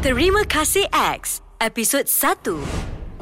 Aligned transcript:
Terima 0.00 0.48
kasih 0.48 0.88
X, 1.20 1.44
episod 1.60 2.08
1. 2.08 3.20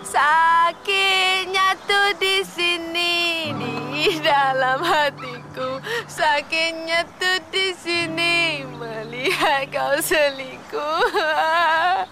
Sakitnya 0.00 1.76
tu 1.84 2.02
di 2.16 2.40
sini 2.40 3.52
di 3.52 4.16
dalam 4.24 4.80
hatiku. 4.80 5.76
Sakitnya 6.08 7.04
tu 7.20 7.37
di 7.48 7.72
sini 7.72 8.64
melihat 8.76 9.68
kau 9.72 9.96
selingkuh. 10.00 11.08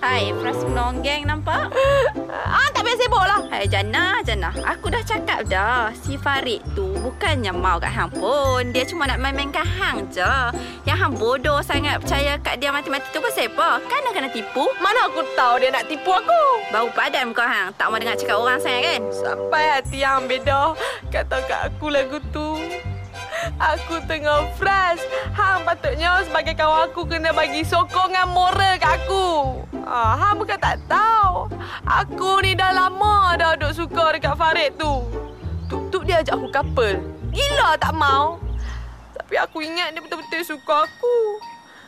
Hai, 0.01 0.33
Fras 0.41 0.61
menonggeng 0.65 1.29
nampak? 1.29 1.69
Ah, 2.47 2.69
tak 2.73 2.85
payah 2.87 2.99
sibuk 3.01 3.25
lah. 3.25 3.41
Hai, 3.53 3.65
Jana, 3.69 4.21
Jana. 4.25 4.53
Aku 4.65 4.89
dah 4.89 5.03
cakap 5.05 5.45
dah. 5.49 5.93
Si 5.93 6.17
Farid 6.17 6.63
tu 6.73 6.95
bukannya 7.01 7.53
mau 7.53 7.77
kat 7.77 7.93
hang 7.93 8.13
pun. 8.13 8.73
Dia 8.73 8.87
cuma 8.89 9.09
nak 9.09 9.21
main-mainkan 9.21 9.67
hang 9.67 10.09
je. 10.09 10.33
Yang 10.89 10.99
hang 11.01 11.15
bodoh 11.17 11.61
sangat 11.61 12.01
percaya 12.01 12.39
kat 12.41 12.61
dia 12.61 12.73
mati-mati 12.73 13.09
tu 13.13 13.21
pasal 13.21 13.53
apa? 13.53 13.83
Kan 13.89 14.05
dah 14.09 14.13
kena 14.15 14.29
tipu. 14.33 14.69
Mana 14.81 15.11
aku 15.11 15.27
tahu 15.37 15.61
dia 15.61 15.73
nak 15.73 15.89
tipu 15.91 16.13
aku. 16.13 16.45
Bau 16.73 16.89
padan 16.93 17.35
kau 17.37 17.45
hang. 17.45 17.73
Tak 17.77 17.87
mau 17.89 17.99
dengar 18.01 18.17
cakap 18.17 18.37
orang 18.41 18.61
sangat 18.61 18.83
kan? 18.85 19.01
Sampai 19.13 19.65
hati 19.69 19.99
yang 20.01 20.25
beda 20.29 20.77
kata 21.13 21.37
kat 21.45 21.61
aku 21.73 21.93
lagu 21.93 22.19
tu. 22.33 22.57
Aku 23.57 23.97
tengah 24.05 24.53
frust. 24.61 25.01
Hang 25.33 25.65
patutnya 25.65 26.21
sebagai 26.29 26.53
kawan 26.53 26.93
aku 26.93 27.09
kena 27.09 27.33
bagi 27.33 27.65
sokongan 27.65 28.29
moral 28.29 28.77
kat 28.77 29.01
aku. 29.01 29.57
Ah, 29.89 30.13
hang 30.13 30.37
bukan 30.37 30.61
tak 30.61 30.77
tahu. 30.85 31.49
Aku 31.89 32.45
ni 32.45 32.53
dah 32.53 32.77
lama 32.77 33.33
dah 33.41 33.57
duk 33.57 33.73
suka 33.73 34.13
dekat 34.13 34.37
Farid 34.37 34.77
tu. 34.77 35.01
Tuk-tuk 35.73 36.05
dia 36.05 36.21
ajak 36.21 36.37
aku 36.37 36.49
couple. 36.53 37.01
Gila 37.33 37.81
tak 37.81 37.97
mau. 37.97 38.37
Tapi 39.17 39.35
aku 39.41 39.65
ingat 39.65 39.97
dia 39.97 40.05
betul-betul 40.05 40.45
suka 40.45 40.85
aku. 40.85 41.41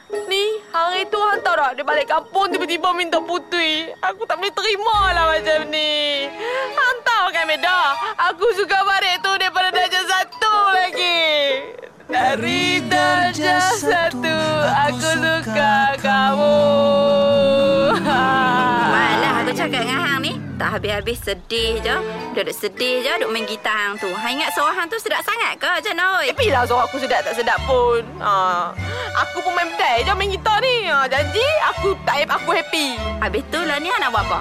Ni, 0.09 0.65
hari 0.73 1.05
tu 1.13 1.21
hang 1.21 1.45
tahu 1.45 1.53
tak? 1.53 1.77
Dia 1.77 1.85
balik 1.85 2.09
kampung 2.09 2.49
tiba-tiba 2.49 2.97
minta 2.97 3.21
putui. 3.21 3.93
Aku 4.01 4.25
tak 4.25 4.41
boleh 4.41 4.57
terima 4.57 5.13
lah 5.13 5.37
macam 5.37 5.69
ni. 5.69 6.25
Hang 6.73 6.99
tahu 7.05 7.29
kan, 7.29 7.45
Meda? 7.45 7.93
Aku 8.33 8.49
suka 8.57 8.89
Farid 8.89 9.21
tu 9.21 9.28
aku 14.89 15.05
suka 15.05 15.77
kamu. 16.01 16.57
Malah 18.89 19.33
aku 19.45 19.53
cakap 19.53 19.85
dengan 19.85 20.01
hang 20.01 20.21
ni. 20.25 20.33
Tak 20.57 20.69
habis-habis 20.81 21.19
sedih 21.23 21.79
je. 21.85 21.97
Duduk 22.35 22.57
sedih 22.57 23.05
je, 23.05 23.13
duduk 23.21 23.31
main 23.31 23.45
gitar 23.45 23.77
hang 23.77 23.95
tu. 24.01 24.09
Hang 24.11 24.41
ingat 24.41 24.51
suara 24.57 24.73
hang 24.75 24.89
tu 24.89 24.97
sedap 24.99 25.21
sangat 25.23 25.61
ke, 25.61 25.71
Jana? 25.85 26.25
Oi? 26.25 26.33
Tapi 26.33 26.51
lah 26.51 26.65
suara 26.65 26.89
aku 26.89 26.97
sedap 26.99 27.21
tak 27.23 27.37
sedap 27.37 27.61
pun. 27.69 28.03
Ha. 28.19 28.33
Aku 29.29 29.45
pun 29.45 29.53
main 29.53 29.69
pedai 29.77 30.09
je 30.09 30.13
main 30.17 30.33
gitar 30.33 30.59
ni. 30.65 30.89
Ha. 30.89 31.05
Janji 31.07 31.47
aku 31.77 31.93
tak 32.09 32.25
aku 32.27 32.51
happy. 32.57 32.97
Habis 33.21 33.45
tu 33.53 33.61
lah 33.61 33.77
ni 33.79 33.93
hang 33.93 34.01
nak 34.01 34.11
buat 34.11 34.25
apa? 34.25 34.39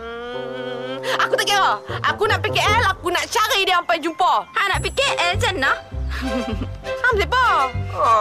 Hmm. 0.00 0.96
Aku 1.28 1.32
tak 1.36 1.44
kira. 1.44 1.72
Aku 2.08 2.24
nak 2.24 2.40
PKL, 2.40 2.82
aku 2.88 3.12
nak 3.12 3.28
cari 3.28 3.68
dia 3.68 3.76
sampai 3.78 4.00
jumpa. 4.00 4.32
Hang 4.56 4.68
nak 4.72 4.80
fikir 4.80 5.12
eh, 5.28 5.36
Jana? 5.36 5.99
Ham 6.10 7.14
siapa? 7.14 7.46
Ha. 7.94 8.12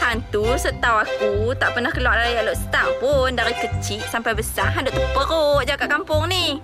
Hantu 0.00 0.44
setahu 0.58 0.96
aku 1.02 1.32
tak 1.54 1.74
pernah 1.76 1.92
keluar 1.94 2.18
dari 2.18 2.38
Alok 2.42 2.56
Star 2.58 2.86
pun. 2.98 3.34
Dari 3.34 3.54
kecil 3.56 4.02
sampai 4.10 4.34
besar, 4.34 4.74
hang 4.74 4.86
duk 4.86 4.94
terperuk 4.94 5.62
je 5.66 5.74
kat 5.78 5.88
kampung 5.88 6.26
ni. 6.26 6.58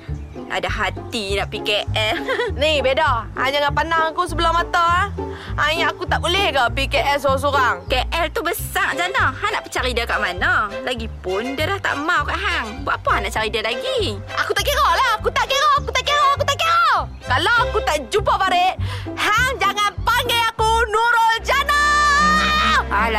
Ada 0.46 0.68
hati 0.70 1.34
nak 1.34 1.50
PKL. 1.50 2.16
Ni 2.60 2.78
beda. 2.78 3.26
Ha, 3.34 3.50
jangan 3.50 3.72
pandang 3.72 4.14
aku 4.14 4.28
sebelah 4.28 4.52
mata. 4.54 5.10
Ha. 5.10 5.26
Ha, 5.56 5.72
ingat 5.72 5.96
aku 5.96 6.04
tak 6.04 6.20
boleh 6.20 6.52
ke 6.52 6.62
PKL 6.76 7.18
seorang-seorang? 7.18 7.88
KL 7.88 8.28
tu 8.30 8.44
besar 8.44 8.92
Jana. 8.94 9.32
Hang 9.32 9.52
nak 9.56 9.64
percari 9.64 9.96
dia 9.96 10.04
kat 10.04 10.20
mana? 10.20 10.70
Lagipun 10.84 11.56
dia 11.56 11.66
dah 11.66 11.80
tak 11.80 11.96
mau 11.98 12.22
kat 12.22 12.36
hang. 12.36 12.84
Buat 12.84 13.00
apa 13.02 13.08
hang 13.16 13.22
nak 13.26 13.32
cari 13.34 13.48
dia 13.48 13.64
lagi? 13.64 14.20
Aku 14.38 14.52
tak 14.52 14.64
kira 14.68 14.86
lah. 14.86 15.10
Aku 15.18 15.28
tak 15.32 15.48
kira. 15.48 15.70
Aku 15.80 15.90
tak 15.90 16.04
kira. 16.04 16.24
Aku 16.36 16.44
tak 16.44 16.56
kira. 16.60 16.84
Kalau 17.26 17.54
aku 17.66 17.78
tak 17.82 17.96
jumpa 18.06 18.32
Farid, 18.38 18.74
hang 19.18 19.55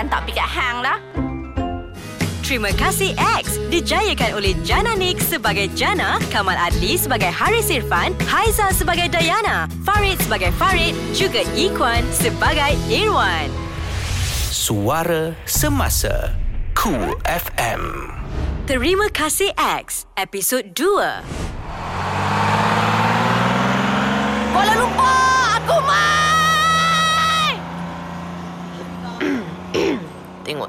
tak 0.08 0.26
pikat 0.28 0.48
hang 0.48 0.82
lah. 0.82 0.98
Terima 2.48 2.72
kasih 2.80 3.12
X 3.44 3.60
dijayakan 3.68 4.40
oleh 4.40 4.56
Jana 4.64 4.96
Nick 4.96 5.20
sebagai 5.20 5.68
Jana, 5.76 6.16
Kamal 6.32 6.56
Adli 6.56 6.96
sebagai 6.96 7.28
Haris 7.28 7.68
Irfan, 7.68 8.16
Haiza 8.24 8.72
sebagai 8.72 9.12
Dayana, 9.12 9.68
Farid 9.84 10.16
sebagai 10.24 10.56
Farid, 10.56 10.96
juga 11.12 11.44
Ikwan 11.60 12.08
sebagai 12.16 12.80
Irwan. 12.88 13.52
Suara 14.48 15.36
Semasa 15.44 16.32
Cool 16.72 17.20
FM 17.28 18.16
Terima 18.68 19.08
kasih 19.08 19.56
X, 19.56 20.04
episod 20.20 20.76
2. 20.76 21.57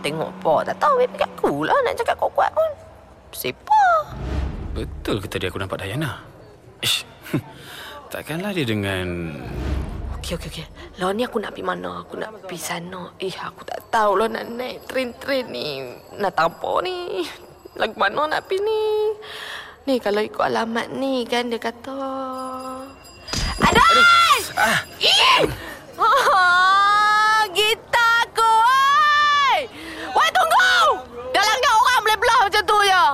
Tengok-tengok 0.08 0.32
po, 0.40 0.64
tak 0.64 0.76
tahu 0.80 1.04
baby 1.04 1.16
kat 1.20 1.30
aku 1.36 1.68
lah 1.68 1.76
nak 1.84 1.92
cakap 2.00 2.16
kuat-kuat 2.16 2.50
pun. 2.56 2.70
Siapa? 3.28 3.80
Betul 4.72 5.20
ke 5.20 5.28
tadi 5.28 5.44
aku 5.52 5.60
nampak 5.60 5.84
Dayana? 5.84 6.24
Ish, 6.80 7.04
takkanlah 8.12 8.56
dia 8.56 8.64
dengan... 8.64 9.36
Okey, 10.16 10.40
okey, 10.40 10.48
okey. 10.48 10.66
Lah 10.96 11.12
ni 11.12 11.28
aku 11.28 11.36
nak 11.36 11.52
pergi 11.52 11.68
mana? 11.68 12.00
Aku 12.00 12.16
nak 12.16 12.32
pergi 12.48 12.56
sana. 12.56 13.12
Eh, 13.20 13.36
aku 13.36 13.68
tak 13.68 13.92
tahu 13.92 14.16
lah 14.16 14.32
nak 14.32 14.48
naik 14.48 14.88
train-train 14.88 15.44
ni. 15.52 15.84
Nak 16.16 16.32
tampak 16.32 16.88
ni. 16.88 17.28
Lagu 17.76 17.92
mana 18.00 18.24
nak 18.32 18.48
pergi 18.48 18.64
ni? 18.64 18.82
Ni 19.84 19.94
kalau 20.00 20.24
ikut 20.24 20.40
alamat 20.40 20.88
ni 20.88 21.28
kan 21.28 21.52
dia 21.52 21.60
kata... 21.60 21.96
Ada! 23.60 23.84
Ah, 24.56 24.80
Ah, 25.98 27.42
gitar 27.50 28.22
aku, 28.22 28.46
oi! 28.46 29.58
Woi, 30.14 30.28
tunggu! 30.30 30.70
Dah 31.30 31.42
langgar 31.42 31.74
orang 31.74 32.00
boleh 32.04 32.18
belah 32.18 32.40
macam 32.46 32.62
tu 32.62 32.78
je. 32.86 33.04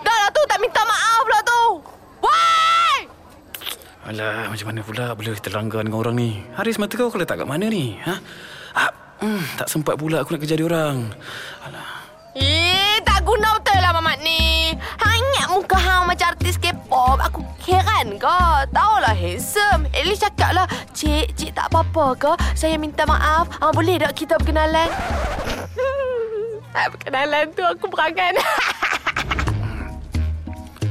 Dah 0.00 0.16
lah 0.16 0.30
tu, 0.30 0.42
tak 0.46 0.58
minta 0.58 0.82
maaf 0.82 1.24
lah 1.26 1.42
tu. 1.42 1.62
Woi! 2.22 2.96
Alah, 4.20 4.52
macam 4.52 4.66
mana 4.68 4.80
pula 4.84 5.16
boleh 5.16 5.32
terlanggar 5.40 5.80
dengan 5.80 5.96
orang 5.96 6.12
ni? 6.12 6.44
Haris 6.52 6.76
mata 6.76 6.92
kau 6.92 7.08
kau 7.08 7.16
letak 7.16 7.40
kat 7.40 7.48
mana 7.48 7.72
ni? 7.72 7.96
Ha? 8.04 8.14
Ah, 8.76 8.92
hmm, 9.24 9.56
tak 9.56 9.72
sempat 9.72 9.96
pula 9.96 10.20
aku 10.20 10.36
nak 10.36 10.44
kejar 10.44 10.60
dia 10.60 10.68
orang. 10.68 11.08
Alah. 11.64 12.04
Eh, 12.36 13.00
tak 13.00 13.24
guna 13.24 13.56
betul 13.56 13.80
lah 13.80 13.96
Mamat 13.96 14.20
ni. 14.20 14.76
Hang 14.76 15.18
ingat 15.18 15.46
muka 15.50 15.78
hang 15.80 16.04
macam 16.04 16.36
artis 16.36 16.60
K-pop. 16.60 17.18
Aku 17.26 17.40
heran 17.64 18.20
ke? 18.20 18.38
Tahulah 18.70 19.16
handsome. 19.16 19.88
At 19.90 20.04
least 20.04 20.22
cakap 20.22 20.52
lah, 20.52 20.68
Cik, 20.92 21.32
cik 21.34 21.56
tak 21.56 21.72
apa-apa 21.72 22.06
ke? 22.20 22.32
Saya 22.52 22.76
minta 22.76 23.08
maaf. 23.08 23.48
Ah, 23.58 23.72
boleh 23.72 23.98
tak 23.98 24.14
kita 24.14 24.36
berkenalan? 24.36 24.92
tak 26.76 26.86
berkenalan 26.92 27.48
tu 27.56 27.64
aku 27.64 27.88
berangan. 27.88 28.36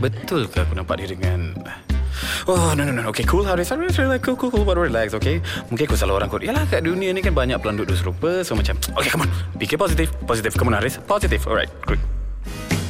Betul 0.03 0.47
ke 0.47 0.63
aku 0.63 0.79
nampak 0.79 1.03
dia 1.03 1.11
dengan... 1.11 1.59
Oh, 2.49 2.73
no, 2.73 2.81
no, 2.81 2.89
no. 2.89 3.03
Okay, 3.13 3.21
cool, 3.29 3.45
Haris. 3.45 3.69
Haris, 3.69 3.93
relax. 4.01 4.25
Cool, 4.25 4.33
cool, 4.33 4.49
cool. 4.49 4.65
But 4.65 4.81
relax, 4.81 5.13
okay? 5.13 5.37
Mungkin 5.69 5.85
aku 5.85 5.93
salah 5.93 6.17
orang 6.17 6.33
kot. 6.33 6.41
Yalah, 6.41 6.65
kat 6.65 6.81
dunia 6.81 7.13
ni 7.13 7.21
kan 7.21 7.37
banyak 7.37 7.61
pelanduk 7.61 7.85
dua 7.85 7.93
serupa. 7.93 8.41
So, 8.41 8.57
macam... 8.57 8.73
Okay, 8.97 9.13
come 9.13 9.29
on. 9.29 9.31
Fikir 9.61 9.77
positif. 9.77 10.09
Positif. 10.25 10.57
Come 10.57 10.73
on, 10.73 10.81
Haris. 10.81 10.97
Positif. 11.05 11.45
Alright, 11.45 11.69
good. 11.85 12.01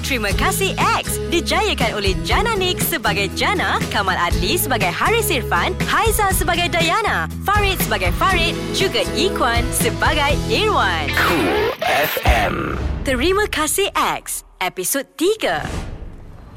Terima 0.07 0.31
kasih 0.31 0.73
X 0.79 1.19
dijayakan 1.27 1.99
oleh 1.99 2.15
Jana 2.23 2.55
Nick 2.55 2.79
sebagai 2.81 3.29
Jana, 3.35 3.83
Kamal 3.91 4.15
Adli 4.15 4.55
sebagai 4.57 4.89
Haris 4.89 5.29
Irfan, 5.29 5.75
Haiza 5.85 6.33
sebagai 6.33 6.65
Dayana, 6.65 7.29
Farid 7.45 7.77
sebagai 7.83 8.09
Farid, 8.17 8.57
juga 8.73 9.05
Ikwan 9.13 9.61
sebagai 9.69 10.33
Irwan. 10.49 11.13
Cool 11.13 11.77
FM 11.85 12.79
Terima 13.05 13.45
kasih 13.53 13.93
X, 13.93 14.41
episod 14.57 15.05
3. 15.13 15.61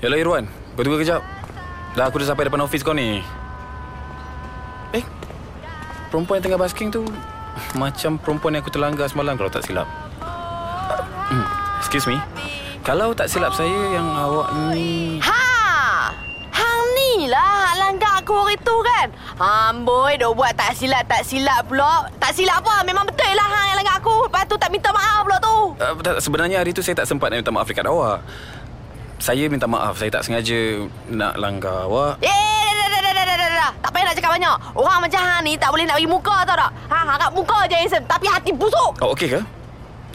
Yalah, 0.00 0.16
Irwan. 0.16 0.44
Kau 0.72 0.80
tunggu 0.80 1.04
kejap. 1.04 1.41
Dah 1.92 2.08
aku 2.08 2.24
dah 2.24 2.32
sampai 2.32 2.48
depan 2.48 2.64
office 2.64 2.80
kau 2.80 2.96
ni. 2.96 3.20
Eh, 4.96 5.04
perempuan 6.08 6.40
yang 6.40 6.44
tengah 6.48 6.60
basking 6.60 6.88
tu 6.88 7.04
macam 7.76 8.16
perempuan 8.16 8.56
yang 8.56 8.64
aku 8.64 8.72
terlanggar 8.72 9.04
semalam 9.12 9.36
kalau 9.36 9.52
tak 9.52 9.60
silap. 9.68 9.84
Hmm, 11.28 11.44
excuse 11.84 12.08
me. 12.08 12.16
Kalau 12.80 13.12
tak 13.12 13.28
silap 13.28 13.52
saya 13.52 13.92
yang 13.92 14.08
awak 14.08 14.72
ni... 14.72 15.20
Ha! 15.20 16.10
Hang 16.50 16.82
ni 16.96 17.28
lah 17.30 17.68
hak 17.68 17.74
langgar 17.78 18.12
aku 18.24 18.34
hari 18.40 18.56
tu 18.64 18.74
kan? 18.82 19.06
Amboi, 19.38 20.16
dah 20.16 20.32
buat 20.32 20.56
tak 20.56 20.72
silap, 20.74 21.04
tak 21.06 21.22
silap 21.28 21.68
pula. 21.68 22.08
Tak 22.16 22.32
silap 22.32 22.64
apa? 22.64 22.82
Memang 22.88 23.04
betul 23.04 23.36
lah 23.36 23.46
hang 23.46 23.66
yang 23.68 23.78
langgar 23.84 23.96
aku. 24.00 24.26
Lepas 24.26 24.48
tu 24.48 24.56
tak 24.56 24.72
minta 24.72 24.90
maaf 24.90 25.28
pula 25.28 25.36
tu. 25.38 25.56
Uh, 25.76 26.18
sebenarnya 26.18 26.64
hari 26.64 26.72
tu 26.72 26.80
saya 26.80 26.98
tak 26.98 27.06
sempat 27.06 27.30
nak 27.30 27.44
minta 27.44 27.52
maaf 27.52 27.68
dekat 27.68 27.84
awak 27.84 28.24
saya 29.22 29.46
minta 29.46 29.70
maaf 29.70 29.94
saya 30.02 30.10
tak 30.10 30.26
sengaja 30.26 30.82
nak 31.06 31.38
langgar 31.38 31.86
awak 31.86 32.18
eh, 32.26 32.66
tak 33.78 33.90
payah 33.94 34.06
nak 34.10 34.14
cakap 34.18 34.30
banyak 34.34 34.56
Orang 34.78 34.98
macam 35.02 35.20
Han 35.22 35.42
ni 35.42 35.54
Tak 35.58 35.74
boleh 35.74 35.86
nak 35.86 35.98
bagi 35.98 36.10
muka 36.10 36.36
tau 36.46 36.54
tak 36.54 36.70
ha, 36.70 36.98
Harap 37.02 37.30
muka 37.34 37.66
je 37.66 37.74
handsome 37.74 38.06
Tapi 38.06 38.26
hati 38.30 38.50
busuk 38.54 38.94
Oh 39.02 39.10
okey 39.10 39.38
ke? 39.38 39.40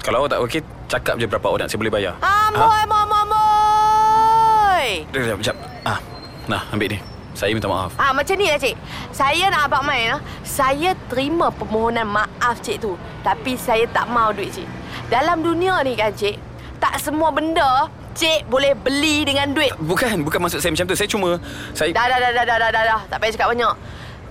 Kalau 0.03 0.23
awak 0.23 0.29
tak 0.31 0.39
okey 0.39 0.61
Cakap 0.87 1.15
je 1.19 1.27
berapa 1.27 1.47
orang 1.51 1.67
Saya 1.67 1.79
boleh 1.83 1.91
bayar 1.91 2.15
Amboi 2.23 2.63
ha? 2.63 2.83
Amboi 2.83 2.99
Amboi 3.03 4.87
ha? 5.03 5.11
Sekejap 5.11 5.37
sekejap 5.39 5.57
ha, 5.83 5.95
Nah 6.47 6.61
ambil 6.71 6.89
ni 6.95 6.99
saya 7.37 7.53
minta 7.53 7.69
maaf. 7.69 7.93
Ah 8.01 8.09
ha, 8.09 8.17
macam 8.17 8.33
ni 8.33 8.49
lah 8.49 8.57
cik. 8.57 8.73
Saya 9.13 9.53
nak 9.53 9.69
abang 9.69 9.85
main 9.85 10.17
lah. 10.17 10.21
Saya 10.41 10.97
terima 11.05 11.53
permohonan 11.53 12.09
maaf 12.09 12.65
cik 12.65 12.81
tu. 12.81 12.97
Tapi 13.21 13.53
saya 13.53 13.85
tak 13.93 14.09
mau 14.09 14.33
duit 14.33 14.49
cik. 14.49 14.65
Dalam 15.13 15.45
dunia 15.45 15.85
ni 15.85 15.93
kan 15.93 16.09
cik, 16.09 16.33
tak 16.81 16.97
semua 16.97 17.29
benda 17.29 17.93
cik 18.17 18.49
boleh 18.49 18.73
beli 18.73 19.29
dengan 19.29 19.53
duit. 19.53 19.77
Bukan, 19.77 20.25
bukan 20.25 20.39
maksud 20.41 20.57
saya 20.57 20.73
macam 20.73 20.89
tu. 20.89 20.97
Saya 20.97 21.09
cuma 21.09 21.29
saya 21.77 21.93
Dah, 21.93 22.09
dah, 22.09 22.17
dah, 22.17 22.31
dah, 22.33 22.43
dah, 22.43 22.57
dah, 22.57 22.69
dah, 22.73 22.83
dah. 22.83 23.01
Tak 23.05 23.17
payah 23.21 23.33
cakap 23.37 23.49
banyak. 23.53 23.75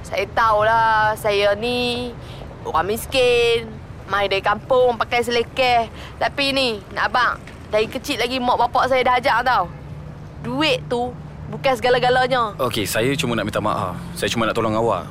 Saya 0.02 0.24
tahulah 0.34 1.14
saya 1.14 1.54
ni 1.54 2.10
orang 2.66 2.86
miskin. 2.90 3.70
Mai 4.06 4.26
dari 4.26 4.42
kampung 4.42 4.98
pakai 4.98 5.22
selekeh. 5.22 5.90
Tapi 6.18 6.50
ni, 6.50 6.82
nak 6.90 7.10
abang. 7.10 7.38
Dari 7.70 7.86
kecil 7.86 8.18
lagi 8.18 8.38
mak 8.38 8.58
bapak 8.58 8.90
saya 8.90 9.02
dah 9.02 9.14
ajak 9.18 9.38
tau. 9.46 9.64
Duit 10.42 10.82
tu 10.86 11.10
bukan 11.50 11.74
segala-galanya. 11.74 12.54
Okey, 12.58 12.86
saya 12.86 13.10
cuma 13.14 13.34
nak 13.34 13.46
minta 13.46 13.62
maaf. 13.62 13.98
Saya 14.14 14.30
cuma 14.30 14.46
nak 14.46 14.54
tolong 14.54 14.74
awak. 14.74 15.06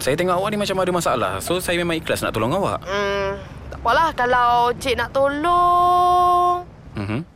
Saya 0.00 0.16
tengok 0.16 0.36
awak 0.36 0.48
ni 0.52 0.58
macam 0.60 0.76
ada 0.80 0.92
masalah. 0.92 1.32
So, 1.40 1.56
saya 1.62 1.80
memang 1.80 1.96
ikhlas 1.96 2.20
nak 2.20 2.36
tolong 2.36 2.52
awak. 2.52 2.84
Hmm, 2.84 3.40
tak 3.72 3.78
apalah 3.80 4.08
kalau 4.12 4.72
cik 4.76 5.00
nak 5.00 5.08
tolong. 5.12 6.66
Mhm. 6.98 7.33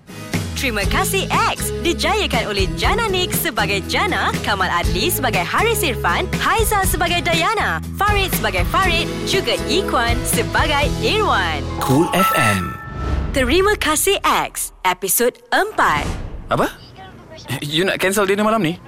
Terima 0.59 0.83
kasih 0.91 1.31
X 1.55 1.71
dijayakan 1.87 2.51
oleh 2.51 2.67
Jana 2.75 3.07
Nick 3.07 3.31
sebagai 3.31 3.79
Jana, 3.87 4.35
Kamal 4.43 4.67
Adli 4.67 5.07
sebagai 5.07 5.47
Haris 5.47 5.87
Irfan, 5.87 6.27
Haiza 6.43 6.83
sebagai 6.83 7.23
Dayana, 7.23 7.79
Farid 7.95 8.35
sebagai 8.35 8.67
Farid, 8.67 9.07
juga 9.31 9.55
Ikwan 9.71 10.19
sebagai 10.27 10.91
Irwan. 10.99 11.63
Cool 11.79 12.11
FM. 12.11 12.75
Terima 13.31 13.79
kasih 13.79 14.19
X, 14.51 14.75
episod 14.83 15.31
4. 15.55 15.79
Apa? 16.51 16.75
You 17.63 17.87
nak 17.87 18.03
cancel 18.03 18.27
dinner 18.27 18.43
malam 18.43 18.59
ni? 18.59 18.83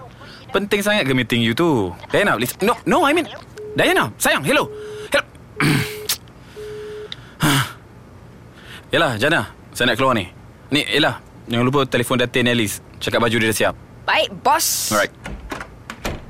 Penting 0.51 0.83
sangat 0.83 1.07
ke 1.07 1.15
meeting 1.15 1.39
you 1.39 1.55
tu? 1.55 1.95
Diana, 2.11 2.35
please. 2.35 2.59
No, 2.67 2.75
no, 2.83 3.07
I 3.07 3.15
mean... 3.15 3.31
Diana, 3.79 4.11
sayang, 4.19 4.43
hello. 4.43 4.67
Hello. 5.15 5.23
Yalah, 8.99 9.15
Jana. 9.23 9.55
Saya 9.71 9.95
nak 9.95 10.03
keluar 10.03 10.19
ni. 10.19 10.27
Ni, 10.75 10.83
Ella. 10.91 11.30
Jangan 11.51 11.67
lupa 11.67 11.83
telefon 11.83 12.23
Datin 12.23 12.47
Alice. 12.47 12.79
Cakap 13.03 13.27
baju 13.27 13.37
dia 13.43 13.51
dah 13.51 13.59
siap. 13.59 13.75
Baik, 14.07 14.31
bos. 14.47 14.95
Alright. 14.95 15.11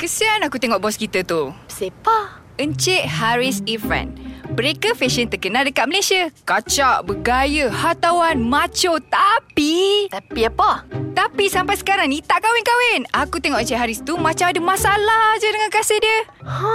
Kesian 0.01 0.41
aku 0.41 0.57
tengok 0.57 0.81
bos 0.81 0.97
kita 0.97 1.21
tu. 1.29 1.53
Siapa? 1.69 2.41
Encik 2.57 3.05
Haris 3.05 3.61
Irfan. 3.69 4.17
Breaker 4.51 4.99
fashion 4.99 5.31
terkenal 5.31 5.63
dekat 5.63 5.87
Malaysia. 5.87 6.27
Kacak, 6.43 7.07
bergaya, 7.07 7.71
hartawan, 7.71 8.43
macho. 8.43 8.99
Tapi... 8.99 10.11
Tapi 10.11 10.41
apa? 10.51 10.83
Tapi 11.15 11.47
sampai 11.47 11.79
sekarang 11.79 12.11
ni 12.11 12.19
tak 12.19 12.43
kahwin-kahwin. 12.43 13.07
Aku 13.15 13.39
tengok 13.39 13.63
Encik 13.63 13.79
Haris 13.79 14.03
tu 14.03 14.19
macam 14.19 14.51
ada 14.51 14.61
masalah 14.63 15.39
je 15.39 15.49
dengan 15.53 15.71
kasih 15.71 15.99
dia. 16.03 16.19
Ha, 16.43 16.75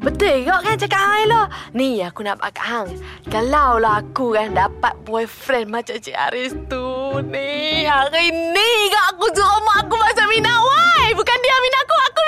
betul 0.00 0.42
juga 0.42 0.64
kan 0.64 0.74
cakap 0.80 0.98
Hang 0.98 1.28
Ella? 1.28 1.42
Ni 1.76 2.00
aku 2.02 2.26
nak 2.26 2.40
kat 2.40 2.66
Hang. 2.66 2.88
Kalau 3.28 3.78
lah 3.78 4.02
aku 4.02 4.34
kan 4.34 4.56
dapat 4.56 4.96
boyfriend 5.06 5.70
macam 5.70 5.94
Cik 5.94 6.16
Haris 6.16 6.56
tu. 6.66 7.20
Ni, 7.26 7.84
hari 7.84 8.32
ni 8.32 8.70
ke 8.88 9.00
aku 9.14 9.28
suruh 9.30 9.60
mak 9.62 9.86
aku 9.86 9.94
masuk 9.94 10.26
minat 10.30 10.58
wai. 10.58 11.12
Bukan 11.14 11.38
dia 11.38 11.56
minat 11.60 11.82
aku, 11.84 11.96
aku. 12.10 12.19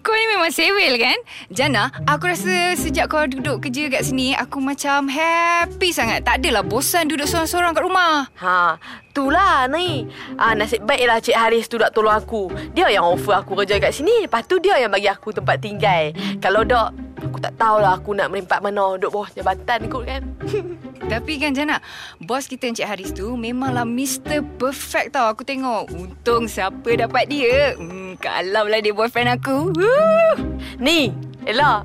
Kau 0.00 0.16
ni 0.16 0.24
memang 0.24 0.48
sewel 0.48 0.96
kan? 0.96 1.18
Jana, 1.52 1.92
aku 2.08 2.32
rasa 2.32 2.72
sejak 2.72 3.12
kau 3.12 3.28
duduk 3.28 3.68
kerja 3.68 3.92
kat 3.92 4.08
sini, 4.08 4.32
aku 4.32 4.56
macam 4.56 5.04
happy 5.04 5.92
sangat. 5.92 6.24
Tak 6.24 6.40
adalah 6.40 6.64
bosan 6.64 7.12
duduk 7.12 7.28
seorang-seorang 7.28 7.76
kat 7.76 7.84
rumah. 7.84 8.24
Ha, 8.40 8.80
itulah 9.12 9.68
ni. 9.68 10.08
Ah, 10.40 10.56
nasib 10.56 10.88
baiklah 10.88 11.20
Cik 11.20 11.36
Haris 11.36 11.68
tu 11.68 11.76
nak 11.76 11.92
tolong 11.92 12.16
aku. 12.16 12.48
Dia 12.72 12.88
yang 12.88 13.04
offer 13.04 13.36
aku 13.36 13.52
kerja 13.60 13.76
kat 13.76 13.92
sini. 13.92 14.24
Lepas 14.24 14.48
tu 14.48 14.56
dia 14.56 14.80
yang 14.80 14.88
bagi 14.88 15.12
aku 15.12 15.36
tempat 15.36 15.60
tinggal. 15.60 16.16
Kalau 16.40 16.64
tak, 16.64 16.96
aku 17.20 17.36
tak 17.36 17.52
tahulah 17.60 18.00
aku 18.00 18.16
nak 18.16 18.32
merimpat 18.32 18.64
mana 18.64 18.96
duduk 18.96 19.12
bawah 19.12 19.28
jabatan 19.36 19.92
kot 19.92 20.08
kan. 20.08 20.24
Tapi 21.12 21.32
kan 21.36 21.52
Jana, 21.52 21.76
bos 22.24 22.48
kita 22.48 22.72
Encik 22.72 22.88
Haris 22.88 23.12
tu 23.12 23.36
memanglah 23.36 23.84
Mr. 23.84 24.40
Perfect 24.56 25.12
tau 25.12 25.28
aku 25.28 25.44
tengok. 25.44 25.92
Untung 25.92 26.48
siapa 26.48 26.88
dapat 26.96 27.28
dia. 27.28 27.76
Hmm, 27.76 28.16
kalau 28.16 28.64
lah 28.64 28.80
dia 28.80 28.96
boyfriend 28.96 29.36
aku. 29.36 29.76
Huh. 29.76 30.40
Ni, 30.80 31.12
Ella. 31.44 31.84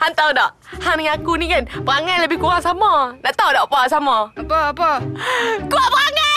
Han 0.00 0.16
tahu 0.16 0.32
tak? 0.32 0.48
Han 0.80 0.96
dengan 0.96 1.20
aku 1.20 1.36
ni 1.36 1.44
kan 1.44 1.68
perangai 1.84 2.24
lebih 2.24 2.40
kurang 2.40 2.64
sama. 2.64 3.12
Nak 3.20 3.36
tahu 3.36 3.52
tak 3.52 3.68
apa 3.68 3.80
sama? 3.84 4.32
Apa, 4.32 4.72
apa? 4.72 4.90
Kuat 5.68 5.88
perangan! 5.92 6.33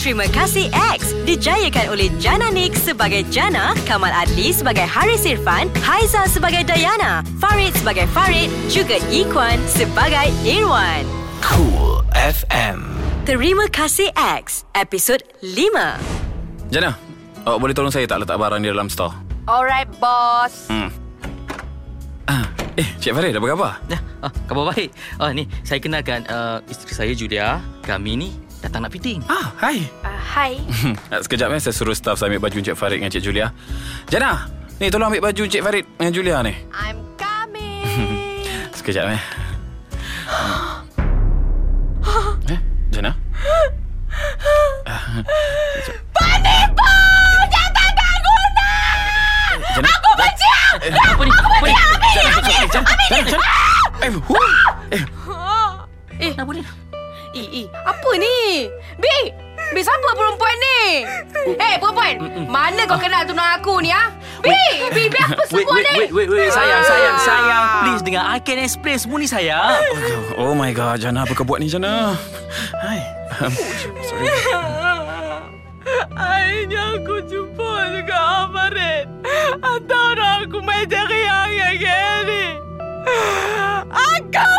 Terima 0.00 0.24
kasih 0.32 0.72
X 0.96 1.12
dijayakan 1.28 1.92
oleh 1.92 2.08
Jana 2.16 2.48
Nick 2.48 2.72
sebagai 2.72 3.20
Jana, 3.28 3.76
Kamal 3.84 4.08
Adli 4.08 4.48
sebagai 4.48 4.88
Haris 4.88 5.28
Irfan, 5.28 5.68
Haiza 5.84 6.24
sebagai 6.24 6.64
Dayana, 6.64 7.20
Farid 7.36 7.76
sebagai 7.76 8.08
Farid, 8.08 8.48
juga 8.72 8.96
Ikwan 9.12 9.60
sebagai 9.68 10.32
Irwan. 10.40 11.04
Cool 11.44 12.00
FM. 12.16 12.80
Terima 13.28 13.68
kasih 13.68 14.08
X, 14.16 14.64
episod 14.72 15.20
5. 15.44 15.68
Jana, 16.72 16.96
awak 17.44 17.58
boleh 17.60 17.76
tolong 17.76 17.92
saya 17.92 18.08
tak 18.08 18.24
letak 18.24 18.40
barang 18.40 18.64
di 18.64 18.72
dalam 18.72 18.88
store? 18.88 19.12
Alright, 19.44 19.92
boss. 20.00 20.72
Hmm. 20.72 20.88
Ah, 22.24 22.48
eh, 22.80 22.88
Cik 23.04 23.12
Farid, 23.12 23.36
apa 23.36 23.46
khabar? 23.52 23.84
Ya, 23.92 24.00
ah, 24.24 24.32
khabar 24.48 24.72
baik. 24.72 24.96
Ah, 25.20 25.28
ni, 25.36 25.44
saya 25.60 25.76
kenalkan 25.76 26.24
uh, 26.32 26.64
isteri 26.72 26.92
saya 26.96 27.12
Julia. 27.12 27.60
Kami 27.84 28.16
ni 28.16 28.48
datang 28.60 28.84
nak 28.84 28.92
fitting. 28.92 29.24
Ah, 29.26 29.52
hai. 29.58 29.88
Uh, 30.04 30.20
hai. 30.20 30.52
Sekejap 31.24 31.48
eh, 31.56 31.60
saya 31.60 31.74
suruh 31.74 31.96
staff 31.96 32.20
saya 32.20 32.28
ambil 32.30 32.40
baju 32.48 32.60
Cik 32.60 32.76
Farid 32.76 33.00
dengan 33.00 33.10
Cik 33.10 33.22
Julia. 33.24 33.52
Jana, 34.12 34.46
ni 34.78 34.92
tolong 34.92 35.08
ambil 35.10 35.32
baju 35.32 35.42
Cik 35.48 35.62
Farid 35.64 35.84
dengan 35.96 36.12
Julia 36.12 36.36
ni. 36.44 36.52
I'm 36.76 37.00
coming. 37.16 37.88
Sekejap 38.78 39.16
eh. 39.16 39.22
eh, 42.54 42.60
Jana? 42.92 43.12
Penipu! 46.20 46.92
Jangan 47.48 48.18
guna! 48.20 48.68
Jana? 49.74 49.88
Aku 49.88 50.10
benci! 50.14 50.46
Apa 50.92 51.22
ni? 51.24 51.32
Apa 51.32 51.64
ni? 51.64 51.72
Jana, 52.12 52.36
Jana, 52.44 52.68
Jana, 52.68 52.92
Jana. 53.24 53.40
Eh, 54.00 54.08
huh. 54.16 54.32
eh, 54.88 55.04
eh, 56.24 56.32
Apa 56.40 56.56
ni? 56.56 56.64
Eh, 57.34 57.46
eh, 57.62 57.66
apa 57.72 58.10
ni? 58.18 58.66
Bi, 58.98 59.16
Bi 59.70 59.80
siapa 59.80 60.08
perempuan 60.18 60.56
ni? 60.58 60.80
Eh, 61.54 61.74
perempuan. 61.78 62.14
Mana 62.50 62.82
kau 62.90 62.98
kenal 62.98 63.22
tunang 63.22 63.60
aku 63.60 63.78
ni, 63.78 63.94
ha? 63.94 64.10
Bi, 64.42 64.56
Bi, 64.90 65.06
Bi 65.06 65.18
apa 65.20 65.38
Wait, 65.52 65.62
semua 65.62 65.78
wait, 65.78 65.86
ni? 65.86 65.94
wait, 66.00 66.10
wait, 66.10 66.28
wait. 66.28 66.50
Sayang, 66.50 66.82
sayang, 66.82 67.16
sayang. 67.22 67.64
Please 67.86 68.02
dengar. 68.02 68.24
I 68.26 68.38
can 68.42 68.58
explain 68.58 68.98
semua 68.98 69.18
ni, 69.22 69.28
sayang. 69.30 69.78
Oh 70.34 70.56
my 70.58 70.74
god, 70.74 70.98
Jana, 70.98 71.22
apa 71.22 71.32
kau 71.36 71.46
buat 71.46 71.62
ni, 71.62 71.70
Jana? 71.70 72.18
Hai. 72.82 73.00
Um, 73.38 73.52
sorry. 74.02 74.26
Akhirnya 76.18 76.82
aku 76.98 77.14
jumpa 77.30 77.70
juga 77.94 78.16
Amarin. 78.46 79.06
Atau 79.62 80.06
dah 80.18 80.42
aku 80.44 80.58
main 80.66 80.84
cari 80.88 81.20
yang 81.24 81.50
yang 81.78 82.20
ni. 82.26 82.44
Aku 83.90 84.50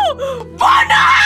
bunuh! 0.56 1.21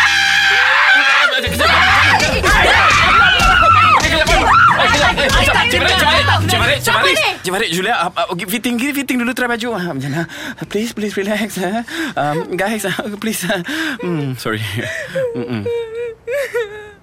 Cik 5.67 5.83
Farid, 5.83 6.27
Cik 6.47 6.59
Farid, 6.63 6.79
Cik 6.81 6.95
Farid, 6.95 7.17
Cik 7.43 7.53
Farid, 7.53 7.71
Julia, 7.75 7.95
uh, 7.99 8.11
uh, 8.15 8.35
fitting, 8.47 8.79
gini 8.79 8.93
fitting 8.95 9.19
dulu 9.19 9.35
try 9.35 9.51
baju. 9.51 9.75
Uh, 9.75 9.95
Jana, 9.99 10.23
please, 10.71 10.95
please 10.95 11.15
relax. 11.19 11.59
Uh. 11.59 11.83
Um, 12.15 12.55
guys, 12.55 12.87
uh, 12.87 12.95
please. 13.23 13.43
Uh, 13.43 13.63
mm, 14.03 14.39
sorry. 14.39 14.63
Mm-mm. 15.39 15.67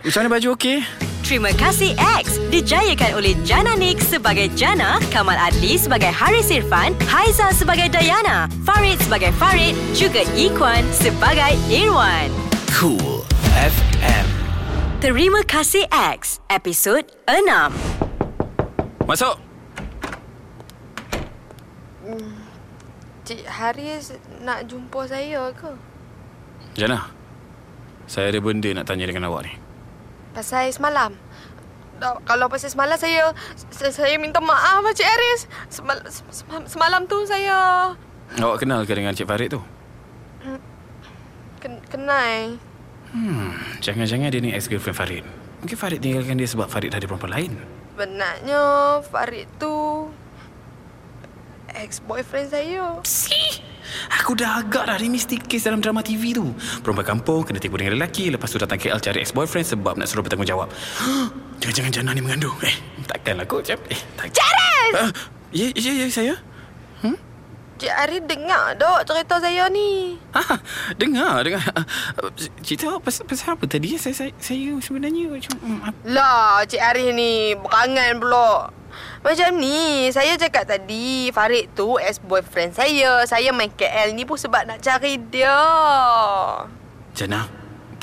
Macam 0.04 0.20
mana 0.24 0.30
baju 0.36 0.48
okey? 0.60 0.84
Terima 1.24 1.56
kasih 1.56 1.96
X 1.96 2.36
dijayakan 2.52 3.16
oleh 3.16 3.32
Jana 3.48 3.80
Nick 3.80 4.04
sebagai 4.04 4.52
Jana, 4.60 5.00
Kamal 5.08 5.40
Adli 5.40 5.80
sebagai 5.80 6.12
Haris 6.12 6.52
Irfan, 6.52 6.92
Haiza 7.08 7.56
sebagai 7.56 7.88
Dayana, 7.88 8.52
Farid 8.68 9.00
sebagai 9.00 9.32
Farid, 9.40 9.72
juga 9.96 10.28
Ikwan 10.36 10.84
sebagai 10.92 11.56
Irwan. 11.72 12.28
Cool 12.76 13.24
FM. 13.56 14.28
Terima 15.00 15.48
kasih 15.48 15.88
X, 15.92 16.44
episod 16.52 17.08
6. 17.28 18.13
Masuk. 19.04 19.36
Cik 23.24 23.48
Haris 23.48 24.20
nak 24.44 24.68
jumpa 24.68 25.08
saya 25.08 25.48
ke? 25.56 25.72
Jana, 26.76 27.08
saya 28.04 28.32
ada 28.36 28.40
benda 28.44 28.68
nak 28.76 28.88
tanya 28.88 29.08
dengan 29.08 29.32
awak 29.32 29.48
ni. 29.48 29.54
Pasal 30.36 30.72
semalam. 30.76 31.16
Kalau 32.28 32.52
pasal 32.52 32.68
semalam 32.68 33.00
saya 33.00 33.32
saya, 33.72 33.92
saya 33.96 34.16
minta 34.20 34.44
maaf 34.44 34.84
lah 34.84 34.92
Cik 34.92 35.08
Haris. 35.08 35.42
Semal, 35.72 35.98
semalam, 36.10 36.64
semalam 36.68 37.02
tu 37.08 37.24
saya 37.24 37.92
Awak 38.34 38.66
kenal 38.66 38.84
ke 38.84 38.92
dengan 38.98 39.16
Cik 39.16 39.30
Farid 39.30 39.56
tu? 39.56 39.62
ken, 41.64 41.80
kenal. 41.88 42.60
Hmm, 43.16 43.56
jangan-jangan 43.80 44.28
dia 44.34 44.42
ni 44.44 44.52
ex-girlfriend 44.52 44.98
Farid. 45.00 45.24
Mungkin 45.64 45.78
Farid 45.80 46.04
tinggalkan 46.04 46.36
dia 46.36 46.50
sebab 46.50 46.68
Farid 46.68 46.92
dah 46.92 47.00
ada 47.00 47.08
perempuan 47.08 47.32
lain. 47.32 47.52
Benarnya 47.94 48.62
Farid 49.06 49.46
tu 49.62 50.10
ex-boyfriend 51.74 52.48
saya. 52.50 52.98
Aku 54.22 54.34
dah 54.34 54.62
agak 54.66 54.90
dah 54.90 54.98
remesti 54.98 55.38
kes 55.38 55.70
dalam 55.70 55.78
drama 55.78 56.02
TV 56.02 56.34
tu. 56.34 56.54
Perempuan 56.82 57.06
kampung 57.06 57.46
kena 57.46 57.62
tipu 57.62 57.78
dengan 57.78 57.98
lelaki. 57.98 58.34
Lepas 58.34 58.50
tu 58.50 58.58
datang 58.58 58.82
KL 58.82 58.98
cari 58.98 59.22
ex-boyfriend 59.22 59.68
sebab 59.78 59.94
nak 60.02 60.10
suruh 60.10 60.26
bertanggungjawab. 60.26 60.70
Jangan-jangan 61.62 61.92
Jana 61.94 62.12
ni 62.18 62.22
mengandung. 62.22 62.58
Eh, 62.66 62.74
takkanlah 63.06 63.46
kot. 63.46 63.70
Eh, 63.70 63.78
tak. 64.18 64.34
Jared! 64.34 64.94
Uh, 64.98 65.10
ya, 65.54 65.68
ya, 65.78 65.92
ya, 65.94 66.06
saya. 66.10 66.36
Cik 67.84 67.92
Ari 67.92 68.24
dengar 68.24 68.80
dok 68.80 69.04
cerita 69.04 69.44
saya 69.44 69.68
ni. 69.68 70.16
Ha, 70.32 70.56
dengar, 70.96 71.44
dengar. 71.44 71.60
Uh, 72.16 72.32
cerita 72.64 72.96
pasal, 73.04 73.28
pasal 73.28 73.60
apa 73.60 73.68
tadi? 73.68 74.00
Saya, 74.00 74.16
saya, 74.16 74.32
saya 74.40 74.72
sebenarnya 74.80 75.28
macam... 75.28 75.52
hmm, 75.60 76.08
Lah, 76.16 76.64
Cik 76.64 76.80
Ari 76.80 77.12
ni 77.12 77.60
berangan 77.60 78.24
pula. 78.24 78.72
Macam 79.20 79.60
ni, 79.60 80.08
saya 80.16 80.36
cakap 80.40 80.64
tadi 80.64 81.28
Farid 81.36 81.76
tu 81.76 82.00
ex-boyfriend 82.00 82.72
saya. 82.72 83.28
Saya 83.28 83.52
main 83.52 83.68
KL 83.68 84.16
ni 84.16 84.24
pun 84.24 84.40
sebab 84.40 84.64
nak 84.64 84.80
cari 84.80 85.20
dia. 85.20 85.60
Jana, 87.16 87.48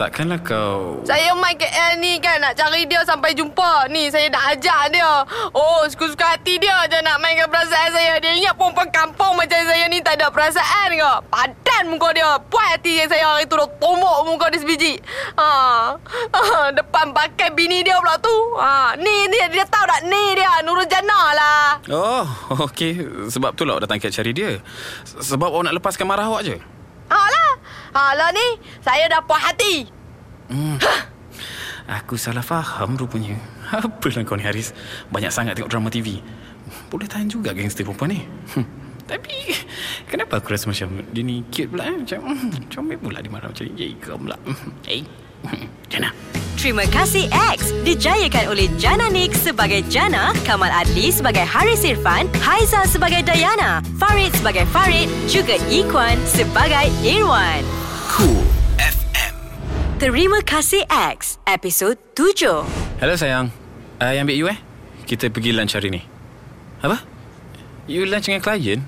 takkanlah 0.00 0.40
kau... 0.40 1.04
Saya 1.04 1.36
main 1.36 1.60
KL 1.60 2.00
ni 2.00 2.16
kan 2.24 2.40
nak 2.40 2.56
cari 2.56 2.88
dia 2.88 3.04
sampai 3.04 3.36
jumpa. 3.36 3.92
Ni 3.92 4.08
saya 4.08 4.32
nak 4.32 4.56
ajak 4.56 4.96
dia. 4.96 5.12
Oh, 5.52 5.84
suka-suka 5.92 6.40
hati 6.40 6.56
dia 6.56 6.72
je 6.88 6.96
nak 7.04 7.20
mainkan 7.20 7.52
perasaan 7.52 7.92
saya. 7.92 8.16
Dia 8.16 8.32
ingat 8.40 8.56
perempuan 8.56 8.88
kampung 8.88 9.19
macam 9.40 9.56
saya 9.64 9.88
ni 9.88 10.04
tak 10.04 10.20
ada 10.20 10.28
perasaan 10.28 10.88
ke? 10.92 11.12
Padan 11.32 11.84
muka 11.88 12.12
dia. 12.12 12.36
Puas 12.52 12.76
hati 12.76 13.00
saya 13.08 13.40
hari 13.40 13.48
tu 13.48 13.56
dah 13.56 13.64
tomok 13.80 14.28
muka 14.28 14.52
dia 14.52 14.60
sebiji. 14.60 15.00
Ha. 15.40 15.48
ha. 15.96 16.68
Depan 16.76 17.16
pakai 17.16 17.48
bini 17.56 17.80
dia 17.80 17.96
pula 17.96 18.20
tu. 18.20 18.36
Ha. 18.60 19.00
Ni 19.00 19.32
dia, 19.32 19.48
dia 19.48 19.64
tahu 19.64 19.84
tak? 19.88 20.04
Ni 20.04 20.36
dia 20.36 20.60
Nurul 20.60 20.84
Jannah 20.84 21.26
lah. 21.32 21.64
Oh, 21.88 22.26
okey. 22.68 23.00
Sebab 23.32 23.56
tu 23.56 23.64
lah 23.64 23.80
awak 23.80 23.88
datang 23.88 23.96
KL 23.96 24.12
cari 24.12 24.32
dia. 24.36 24.50
Sebab 25.08 25.48
awak 25.48 25.72
nak 25.72 25.74
lepaskan 25.80 26.04
marah 26.04 26.28
awak 26.28 26.44
je. 26.44 26.60
Ha 27.08 27.18
lah. 27.18 27.50
Ha 27.96 28.02
lah 28.12 28.28
ni. 28.36 28.60
Saya 28.84 29.08
dah 29.08 29.24
puas 29.24 29.40
hati. 29.40 29.88
Hmm. 30.52 30.76
Aku 31.88 32.20
salah 32.20 32.44
faham 32.44 32.94
rupanya. 33.00 33.40
Apalah 33.72 34.20
kau 34.28 34.36
ni 34.36 34.44
Haris. 34.44 34.76
Banyak 35.08 35.32
sangat 35.32 35.56
tengok 35.56 35.72
drama 35.72 35.88
TV. 35.88 36.20
Boleh 36.92 37.08
tahan 37.08 37.26
juga 37.26 37.56
gangster 37.56 37.88
perempuan 37.88 38.12
ni. 38.12 38.20
Hmm. 38.52 38.79
Tapi 39.10 39.58
kenapa 40.06 40.38
aku 40.38 40.54
rasa 40.54 40.70
macam 40.70 41.02
dia 41.10 41.22
ni 41.26 41.42
cute 41.50 41.66
pula 41.66 41.90
eh? 41.90 41.98
Macam 41.98 42.18
hmm, 42.30 42.70
comel 42.70 42.96
pula 43.02 43.18
dia 43.18 43.30
marah 43.34 43.50
macam 43.50 43.66
ni. 43.66 43.72
Yay 43.74 43.90
kau 43.98 44.14
pula. 44.14 44.38
Hey. 44.86 45.02
Hmm. 45.42 45.66
Jana. 45.90 46.14
Terima 46.60 46.84
kasih 46.92 47.24
X 47.56 47.72
dijayakan 47.88 48.52
oleh 48.52 48.68
Jana 48.76 49.08
Nick 49.08 49.32
sebagai 49.32 49.80
Jana, 49.88 50.36
Kamal 50.44 50.68
Adli 50.68 51.08
sebagai 51.08 51.40
Haris 51.48 51.80
Irfan, 51.80 52.28
Haiza 52.44 52.84
sebagai 52.84 53.24
Dayana, 53.24 53.80
Farid 53.96 54.28
sebagai 54.36 54.68
Farid, 54.68 55.08
juga 55.24 55.56
Ikwan 55.72 56.20
sebagai 56.28 56.92
Irwan. 57.00 57.64
Cool 58.12 58.44
FM. 58.76 59.34
Terima 59.96 60.44
kasih 60.44 60.84
X, 60.92 61.40
episod 61.48 61.96
7. 62.12 62.68
Hello 63.00 63.16
sayang. 63.16 63.48
I 63.96 64.20
ambil 64.20 64.36
you 64.36 64.46
eh. 64.52 64.60
Kita 65.08 65.32
pergi 65.32 65.56
lunch 65.56 65.72
hari 65.72 65.88
ni. 65.88 66.04
Apa? 66.84 67.00
You 67.88 68.04
lunch 68.04 68.28
dengan 68.28 68.44
klien? 68.44 68.84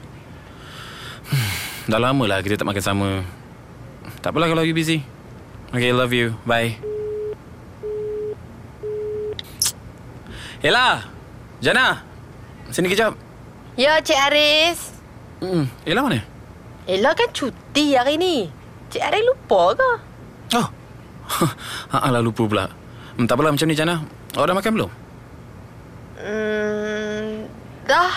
Dah 1.91 1.99
lama 1.99 2.25
lah 2.31 2.39
kita 2.43 2.55
tak 2.55 2.69
makan 2.69 2.85
sama. 2.85 3.11
Tak 4.23 4.31
apalah 4.31 4.47
kalau 4.47 4.62
you 4.62 4.75
busy. 4.75 5.03
Okay, 5.75 5.91
love 5.91 6.15
you. 6.15 6.37
Bye. 6.47 6.79
Ella! 10.62 11.03
Jana! 11.59 12.07
Sini 12.71 12.87
kejap. 12.87 13.19
Ya, 13.75 13.99
Cik 13.99 14.15
Aris. 14.31 14.95
Hmm, 15.43 15.67
Ella 15.83 16.07
mana? 16.07 16.23
Ella 16.87 17.11
kan 17.19 17.35
cuti 17.35 17.99
hari 17.99 18.15
ni. 18.15 18.47
Cik 18.95 19.03
Aris 19.03 19.27
lupa 19.27 19.75
ke? 19.75 19.91
Oh. 20.55 20.69
Haa 21.91 22.09
lah 22.15 22.23
lupa 22.23 22.47
pula. 22.47 22.71
Hmm, 23.19 23.27
tak 23.27 23.35
apalah 23.35 23.51
macam 23.51 23.67
ni 23.67 23.75
Jana. 23.75 24.07
Awak 24.39 24.47
dah 24.47 24.57
makan 24.57 24.73
belum? 24.79 24.91
Hmm, 26.23 27.27
dah 27.91 28.15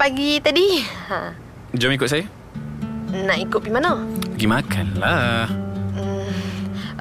pagi 0.00 0.40
tadi. 0.40 0.80
Ha. 1.12 1.36
Jom 1.76 1.92
ikut 1.92 2.08
saya. 2.08 2.24
Nak 3.14 3.38
ikut 3.46 3.62
pergi 3.62 3.74
mana? 3.78 4.02
Pergi 4.34 4.48
makan 4.50 4.86
lah. 4.98 5.46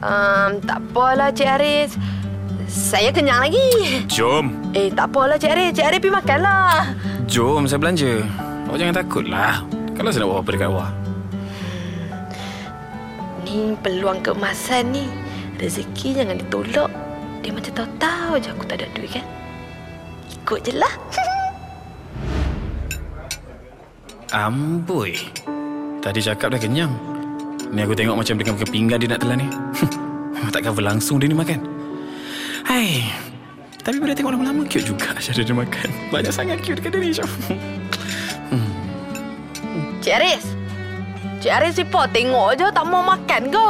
Um, 0.04 0.62
tak 0.62 0.78
apalah 0.78 1.34
Cik 1.34 1.50
Aris. 1.58 1.98
Saya 2.70 3.10
kenyang 3.10 3.50
lagi. 3.50 4.06
Jom. 4.06 4.54
Eh, 4.78 4.94
tak 4.94 5.10
apalah 5.10 5.42
Cik 5.42 5.50
Aris. 5.58 5.74
Cik 5.74 5.90
Aris 5.90 6.00
pergi 6.06 6.14
makanlah. 6.14 6.94
Jom 7.26 7.66
saya 7.66 7.82
belanja. 7.82 8.22
Awak 8.70 8.78
jangan 8.78 8.96
takut 9.02 9.26
lah. 9.26 9.66
Kalau 9.98 10.14
saya 10.14 10.22
nak 10.22 10.30
buat 10.30 10.40
apa 10.46 10.50
dekat 10.54 10.70
awak. 10.70 10.92
Ni 13.42 13.74
peluang 13.82 14.20
keemasan 14.22 14.94
ni. 14.94 15.10
Rezeki 15.58 16.22
jangan 16.22 16.38
ditolak. 16.38 16.92
Dia 17.42 17.52
macam 17.58 17.74
tahu-tahu 17.74 18.34
je 18.38 18.50
aku 18.54 18.64
tak 18.70 18.86
ada 18.86 18.88
duit 18.94 19.18
kan. 19.18 19.26
Ikut 20.30 20.60
je 20.62 20.74
lah. 20.78 20.94
Amboi. 24.46 25.18
Tadi 26.04 26.20
cakap 26.20 26.52
dah 26.52 26.60
kenyang. 26.60 26.92
Ni 27.72 27.80
aku 27.80 27.96
tengok 27.96 28.20
macam 28.20 28.36
dengan 28.36 28.60
makan 28.60 28.68
pinggan 28.68 29.00
dia 29.00 29.08
nak 29.16 29.24
telan 29.24 29.40
ni. 29.40 29.48
Takkan 30.54 30.76
berlangsung 30.76 31.16
dia 31.16 31.32
ni 31.32 31.36
makan. 31.40 31.64
Hai. 32.68 33.08
Tapi 33.80 34.04
bila 34.04 34.12
tengok 34.12 34.36
lama-lama 34.36 34.68
cute 34.68 34.84
juga 34.84 35.16
cara 35.24 35.40
dia 35.40 35.56
makan. 35.56 35.88
Banyak 36.12 36.34
sangat 36.36 36.60
cute 36.60 36.84
dekat 36.84 36.92
dia 36.92 37.00
ni. 37.00 37.10
Syam. 37.16 37.32
Cik 40.04 40.16
Aris. 40.20 40.46
Cik 41.40 41.54
Aris 41.56 41.80
Po 41.88 42.04
tengok 42.12 42.60
je 42.60 42.68
tak 42.68 42.84
mau 42.84 43.00
makan 43.00 43.48
ke? 43.48 43.68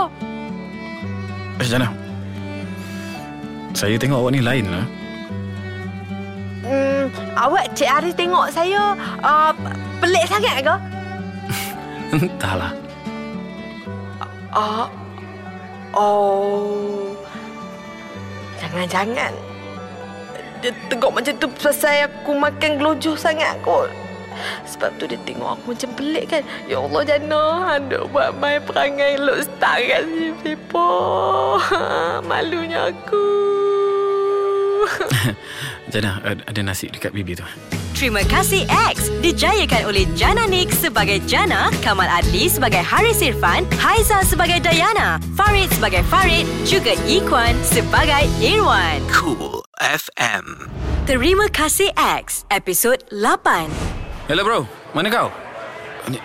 Eh, 1.61 1.67
Jana. 1.69 1.93
Saya 3.77 3.93
tengok 4.01 4.25
awak 4.25 4.33
ni 4.33 4.41
lain 4.41 4.65
lah. 4.73 4.85
Hmm, 6.65 7.05
awak 7.37 7.69
Cik 7.77 7.89
Aris 8.01 8.17
tengok 8.17 8.49
saya 8.49 8.97
uh, 9.21 9.53
pelik 10.01 10.25
sangat 10.25 10.65
ke? 10.65 10.92
Entahlah. 12.13 12.73
Oh. 14.53 14.85
Oh. 15.97 17.17
Jangan-jangan. 18.61 19.33
Dia 20.61 20.71
tengok 20.87 21.11
macam 21.11 21.33
tu 21.41 21.49
pasal 21.57 22.05
aku 22.05 22.37
makan 22.37 22.77
gelojoh 22.77 23.17
sangat 23.17 23.57
kot. 23.65 23.89
Sebab 24.65 24.93
tu 24.97 25.09
dia 25.09 25.19
tengok 25.25 25.57
aku 25.57 25.73
macam 25.73 25.89
pelik 25.97 26.25
kan. 26.29 26.43
Ya 26.69 26.77
Allah 26.79 27.01
Jana, 27.01 27.43
anda 27.81 28.05
buat 28.09 28.37
main 28.37 28.61
perangai 28.61 29.17
look 29.17 29.45
star 29.45 29.81
kat 29.81 30.05
sini. 30.05 30.37
Pepo. 30.41 30.89
Malunya 32.29 32.93
aku. 32.93 33.25
Jana, 35.93 36.21
ad- 36.21 36.45
ada 36.45 36.61
nasi 36.61 36.89
dekat 36.93 37.09
bibi 37.09 37.37
tu. 37.37 37.45
Terima 38.03 38.19
kasih 38.27 38.67
X 38.67 39.07
dijayakan 39.23 39.87
oleh 39.87 40.03
Jana 40.11 40.43
Nick 40.43 40.75
sebagai 40.75 41.23
Jana, 41.23 41.71
Kamal 41.79 42.03
Adli 42.11 42.51
sebagai 42.51 42.83
Haris 42.83 43.23
Irfan, 43.23 43.63
Haiza 43.79 44.19
sebagai 44.27 44.59
Dayana, 44.59 45.23
Farid 45.39 45.71
sebagai 45.71 46.03
Farid, 46.11 46.43
juga 46.67 46.99
Ikwan 47.07 47.55
sebagai 47.63 48.27
Irwan. 48.43 48.99
Cool 49.07 49.63
FM. 49.79 50.67
Terima 51.07 51.47
kasih 51.47 51.95
X, 51.95 52.43
episod 52.51 52.99
8. 53.07 53.71
Hello 54.27 54.43
bro, 54.43 54.67
mana 54.91 55.07
kau? 55.07 55.31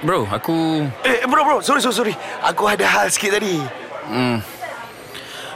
Bro, 0.02 0.26
aku... 0.35 0.82
Eh 1.06 1.23
bro 1.30 1.47
bro 1.47 1.56
Sorry 1.62 1.78
sorry 1.78 1.94
sorry 1.94 2.14
Aku 2.42 2.66
ada 2.66 2.90
hal 2.90 3.06
sikit 3.06 3.38
tadi 3.38 3.62
Hmm. 4.11 4.42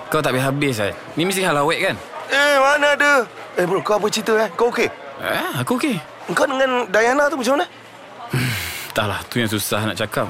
Kau 0.07 0.23
tak 0.23 0.39
habis-habis 0.39 0.79
kan? 0.79 0.95
Ni 1.19 1.27
mesti 1.27 1.43
hal 1.43 1.59
awet 1.59 1.83
kan? 1.83 1.99
Eh 2.31 2.55
mana 2.63 2.95
ada 2.95 3.13
Eh 3.59 3.67
bro 3.67 3.83
kau 3.83 3.99
apa 3.99 4.07
cerita 4.07 4.39
eh 4.39 4.47
Kau 4.55 4.71
okey 4.71 5.03
Eh, 5.23 5.55
aku 5.55 5.79
okey. 5.79 6.12
Kau 6.31 6.47
dengan 6.47 6.87
Diana 6.87 7.27
tu 7.27 7.35
macam 7.35 7.59
mana 7.59 7.67
Entahlah, 8.93 9.21
tu 9.27 9.41
yang 9.41 9.49
susah 9.49 9.89
nak 9.89 9.97
cakap. 9.97 10.29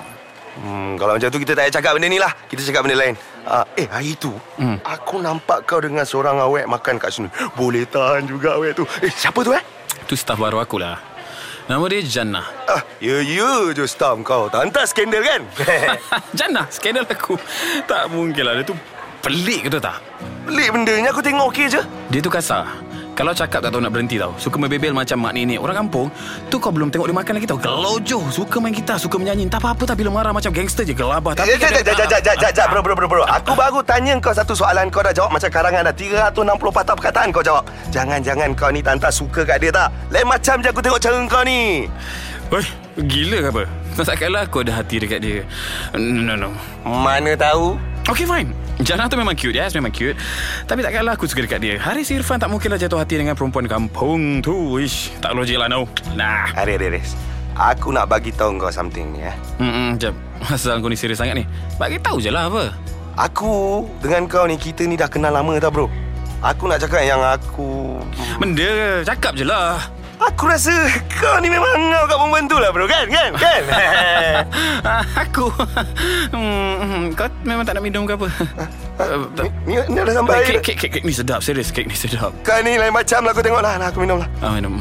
Hmm, 0.52 0.94
kalau 1.00 1.16
macam 1.16 1.28
tu 1.32 1.40
kita 1.40 1.56
tak 1.56 1.64
payah 1.64 1.74
cakap 1.80 1.92
benda 1.96 2.08
ni 2.12 2.20
lah 2.20 2.28
Kita 2.44 2.60
cakap 2.60 2.84
benda 2.84 2.96
lain 3.00 3.16
uh, 3.48 3.64
Eh 3.72 3.88
hari 3.88 4.12
tu 4.20 4.36
Hmm. 4.60 4.76
Aku 4.84 5.16
nampak 5.16 5.64
kau 5.64 5.80
dengan 5.80 6.04
seorang 6.04 6.36
awek 6.36 6.68
makan 6.68 7.00
kat 7.00 7.08
sini 7.08 7.32
Boleh 7.56 7.88
tahan 7.88 8.28
juga 8.28 8.60
awek 8.60 8.76
tu 8.76 8.84
Eh 9.00 9.08
siapa 9.08 9.40
tu 9.40 9.56
eh 9.56 9.64
Tu 10.04 10.12
staff 10.12 10.36
baru 10.36 10.60
aku 10.60 10.76
lah. 10.76 11.00
Nama 11.72 11.80
dia 11.88 12.04
Jannah. 12.04 12.44
Ah, 12.68 12.84
ya 13.00 13.22
ya 13.24 13.72
je 13.72 13.88
staff 13.88 14.20
kau 14.20 14.52
Tak 14.52 14.68
hantar 14.68 14.84
skandal 14.84 15.24
kan 15.24 15.40
Jannah, 16.38 16.68
skandal 16.68 17.08
aku. 17.08 17.40
Tak 17.88 18.12
mungkin 18.12 18.44
lah, 18.44 18.60
dia 18.60 18.66
tu 18.68 18.76
pelik 19.24 19.66
ke 19.66 19.68
tu 19.72 19.80
tak? 19.80 20.04
Pelik 20.44 20.68
benda 20.68 20.92
aku 21.08 21.24
tengok 21.24 21.48
okey 21.48 21.72
je 21.72 21.80
Dia 22.12 22.20
tu 22.20 22.28
kasar. 22.28 22.91
Kalau 23.12 23.36
cakap 23.36 23.60
tak 23.60 23.68
tahu 23.68 23.84
nak 23.84 23.92
berhenti 23.92 24.16
tau 24.16 24.32
Suka 24.40 24.56
membebel 24.56 24.96
macam 24.96 25.20
mak 25.20 25.36
nenek 25.36 25.60
Orang 25.60 25.84
kampung 25.84 26.08
Tu 26.48 26.56
kau 26.56 26.72
belum 26.72 26.88
tengok 26.88 27.12
dia 27.12 27.16
makan 27.20 27.32
lagi 27.36 27.46
tau 27.46 27.60
Gelojoh 27.60 28.24
Suka 28.32 28.56
main 28.56 28.72
gitar 28.72 28.96
Suka 28.96 29.20
menyanyi 29.20 29.52
Tak 29.52 29.60
apa-apa 29.60 29.84
tak 29.84 30.00
Bila 30.00 30.08
marah 30.08 30.32
macam 30.32 30.48
gangster 30.48 30.88
je 30.88 30.96
Gelabah 30.96 31.36
Jap, 31.36 31.44
jap, 31.44 31.60
jap, 31.60 31.84
jap, 31.84 32.08
jap, 32.08 32.36
jap, 32.40 32.52
jap, 32.56 32.66
bro, 32.72 32.80
bro, 32.80 32.96
bro, 32.96 33.08
bro. 33.08 33.22
Aku 33.28 33.52
baru 33.52 33.84
tanya 33.84 34.16
kau 34.16 34.32
satu 34.32 34.56
soalan, 34.56 34.88
kau 34.88 35.04
dah 35.04 35.12
jawab 35.12 35.36
macam 35.36 35.50
karangan 35.52 35.92
dah 35.92 35.94
360 35.94 36.72
patah 36.72 36.94
perkataan 36.96 37.28
kau 37.28 37.44
jawab. 37.44 37.64
Jangan-jangan 37.92 38.50
kau 38.56 38.70
ni 38.72 38.80
tanta 38.80 39.12
suka 39.12 39.44
kat 39.44 39.60
dia 39.60 39.70
tak? 39.74 39.88
Lain 40.08 40.26
macam 40.26 40.62
je 40.64 40.68
aku 40.72 40.80
tengok 40.80 41.00
cara 41.00 41.18
kau 41.28 41.42
ni. 41.44 41.86
Oi, 42.52 42.64
gila 43.08 43.38
ke 43.44 43.48
apa? 43.52 43.81
Takkanlah 43.92 44.48
aku 44.48 44.64
ada 44.64 44.80
hati 44.80 44.96
dekat 45.04 45.20
dia. 45.20 45.44
No, 45.94 46.24
no, 46.24 46.34
no. 46.34 46.50
Mana 46.84 47.36
tahu? 47.36 47.76
Okay 48.08 48.26
fine. 48.26 48.50
Jana 48.82 49.06
tu 49.06 49.14
memang 49.14 49.36
cute 49.36 49.54
Yes 49.54 49.76
memang 49.76 49.94
cute. 49.94 50.18
Tapi 50.66 50.82
takkanlah 50.82 51.14
aku 51.14 51.28
suka 51.28 51.44
dekat 51.44 51.60
dia. 51.62 51.74
Haris 51.78 52.10
Irfan 52.10 52.40
tak 52.40 52.50
mungkinlah 52.50 52.80
jatuh 52.80 52.98
hati 52.98 53.20
Dengan 53.20 53.38
perempuan 53.38 53.70
kampung 53.70 54.42
tu 54.42 54.80
Ish. 54.80 55.14
Tak 55.22 55.36
logik 55.38 55.60
lah 55.60 55.70
no. 55.70 55.86
Nah. 56.18 56.50
Aris, 56.58 56.80
Aris, 56.80 56.88
Aris. 56.88 57.10
Aku 57.52 57.92
nak 57.92 58.08
bagi 58.08 58.32
tahu 58.32 58.56
kau 58.56 58.72
something 58.72 59.12
ni, 59.12 59.28
eh. 59.28 59.36
Hmm, 59.60 60.00
jap. 60.00 60.16
Asal 60.48 60.80
kau 60.80 60.88
ni 60.88 60.96
serius 60.96 61.20
sangat 61.20 61.36
ni? 61.36 61.44
Bagi 61.76 62.00
tahu 62.00 62.16
je 62.16 62.32
lah 62.32 62.48
apa? 62.48 62.72
Aku 63.12 63.84
dengan 64.00 64.24
kau 64.24 64.48
ni, 64.48 64.56
kita 64.56 64.88
ni 64.88 64.96
dah 64.96 65.04
kenal 65.04 65.36
lama 65.36 65.60
tau, 65.60 65.68
bro. 65.68 65.86
Aku 66.40 66.64
nak 66.64 66.80
cakap 66.80 67.04
yang 67.04 67.20
aku... 67.20 68.00
Benda 68.40 69.04
Cakap 69.04 69.36
je 69.36 69.44
lah 69.44 69.78
Aku 70.30 70.46
rasa 70.46 70.70
kau 71.18 71.42
ni 71.42 71.50
memang 71.50 71.74
ngau 71.90 72.04
kat 72.06 72.16
perempuan 72.18 72.44
tu 72.46 72.56
lah, 72.62 72.70
bro. 72.70 72.86
Kan? 72.86 73.06
Kan? 73.10 73.30
Kan? 73.34 73.62
Ah, 74.86 75.02
Aku 75.26 75.50
hmm, 76.30 77.14
Kau 77.18 77.26
memang 77.42 77.66
tak 77.66 77.78
nak 77.78 77.82
minum 77.82 78.06
ke 78.06 78.14
apa 78.14 78.26
ni, 79.66 79.74
ni 79.78 79.98
dah 79.98 80.14
sampai. 80.14 80.46
Kek, 80.46 80.62
kek, 80.62 80.76
kek, 80.78 80.90
kek 80.98 81.02
ni 81.02 81.10
sedap 81.10 81.42
Serius 81.42 81.74
kek 81.74 81.90
ni 81.90 81.94
sedap 81.98 82.30
Kau 82.46 82.58
ni 82.62 82.78
lain 82.78 82.94
macam 82.94 83.26
lah. 83.26 83.32
Aku 83.34 83.42
tengok 83.42 83.62
lah. 83.62 83.74
Aku 83.90 83.98
minum 84.02 84.22
lah. 84.22 84.28
Ah, 84.38 84.54
minum 84.54 84.78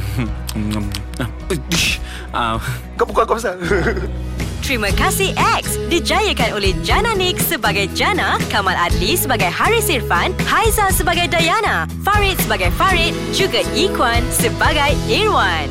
Ah, 1.18 1.30
ish. 1.74 1.98
Ah, 2.34 2.58
Kau 2.98 3.06
pukul 3.10 3.26
aku 3.26 3.38
besar. 3.38 3.58
Terima 4.62 4.94
kasih 4.94 5.34
X 5.58 5.82
dijayakan 5.90 6.54
oleh 6.54 6.78
Jana 6.86 7.18
Nick 7.18 7.42
sebagai 7.42 7.90
Jana, 7.98 8.38
Kamal 8.54 8.78
Adli 8.78 9.18
sebagai 9.18 9.50
Haris 9.50 9.90
Irfan, 9.90 10.38
Haiza 10.46 10.94
sebagai 10.94 11.26
Dayana, 11.28 11.90
Farid 12.06 12.38
sebagai 12.38 12.70
Farid, 12.78 13.18
juga 13.34 13.66
Ikwan 13.74 14.22
sebagai 14.30 14.94
Irwan. 15.10 15.66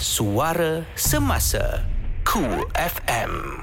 Suara 0.00 0.88
Semasa 0.96 1.84
Cool 2.24 2.64
FM 2.76 3.60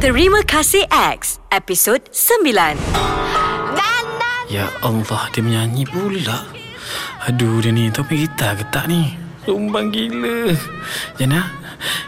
Terima 0.00 0.44
kasih 0.44 0.84
X, 0.92 1.40
episod 1.48 2.00
9. 2.12 2.76
Ya 4.52 4.68
Allah 4.84 5.22
Dia 5.32 5.40
menyanyi 5.40 5.88
pula 5.88 6.44
Aduh 7.24 7.64
dia 7.64 7.72
ni 7.72 7.88
Tahu 7.88 8.04
main 8.08 8.28
gitar 8.28 8.52
ke 8.56 8.64
tak 8.68 8.84
ni 8.88 9.16
Sumbang 9.48 9.88
gila 9.88 10.52
Jana 11.16 11.61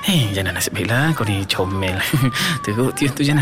Hei 0.04 0.28
Jana 0.36 0.52
nasib 0.52 0.76
baiklah 0.76 1.16
Kau 1.16 1.24
ni 1.24 1.48
comel 1.48 1.96
Teruk 2.64 2.92
tu 2.92 3.08
tu 3.08 3.24
Jana 3.24 3.40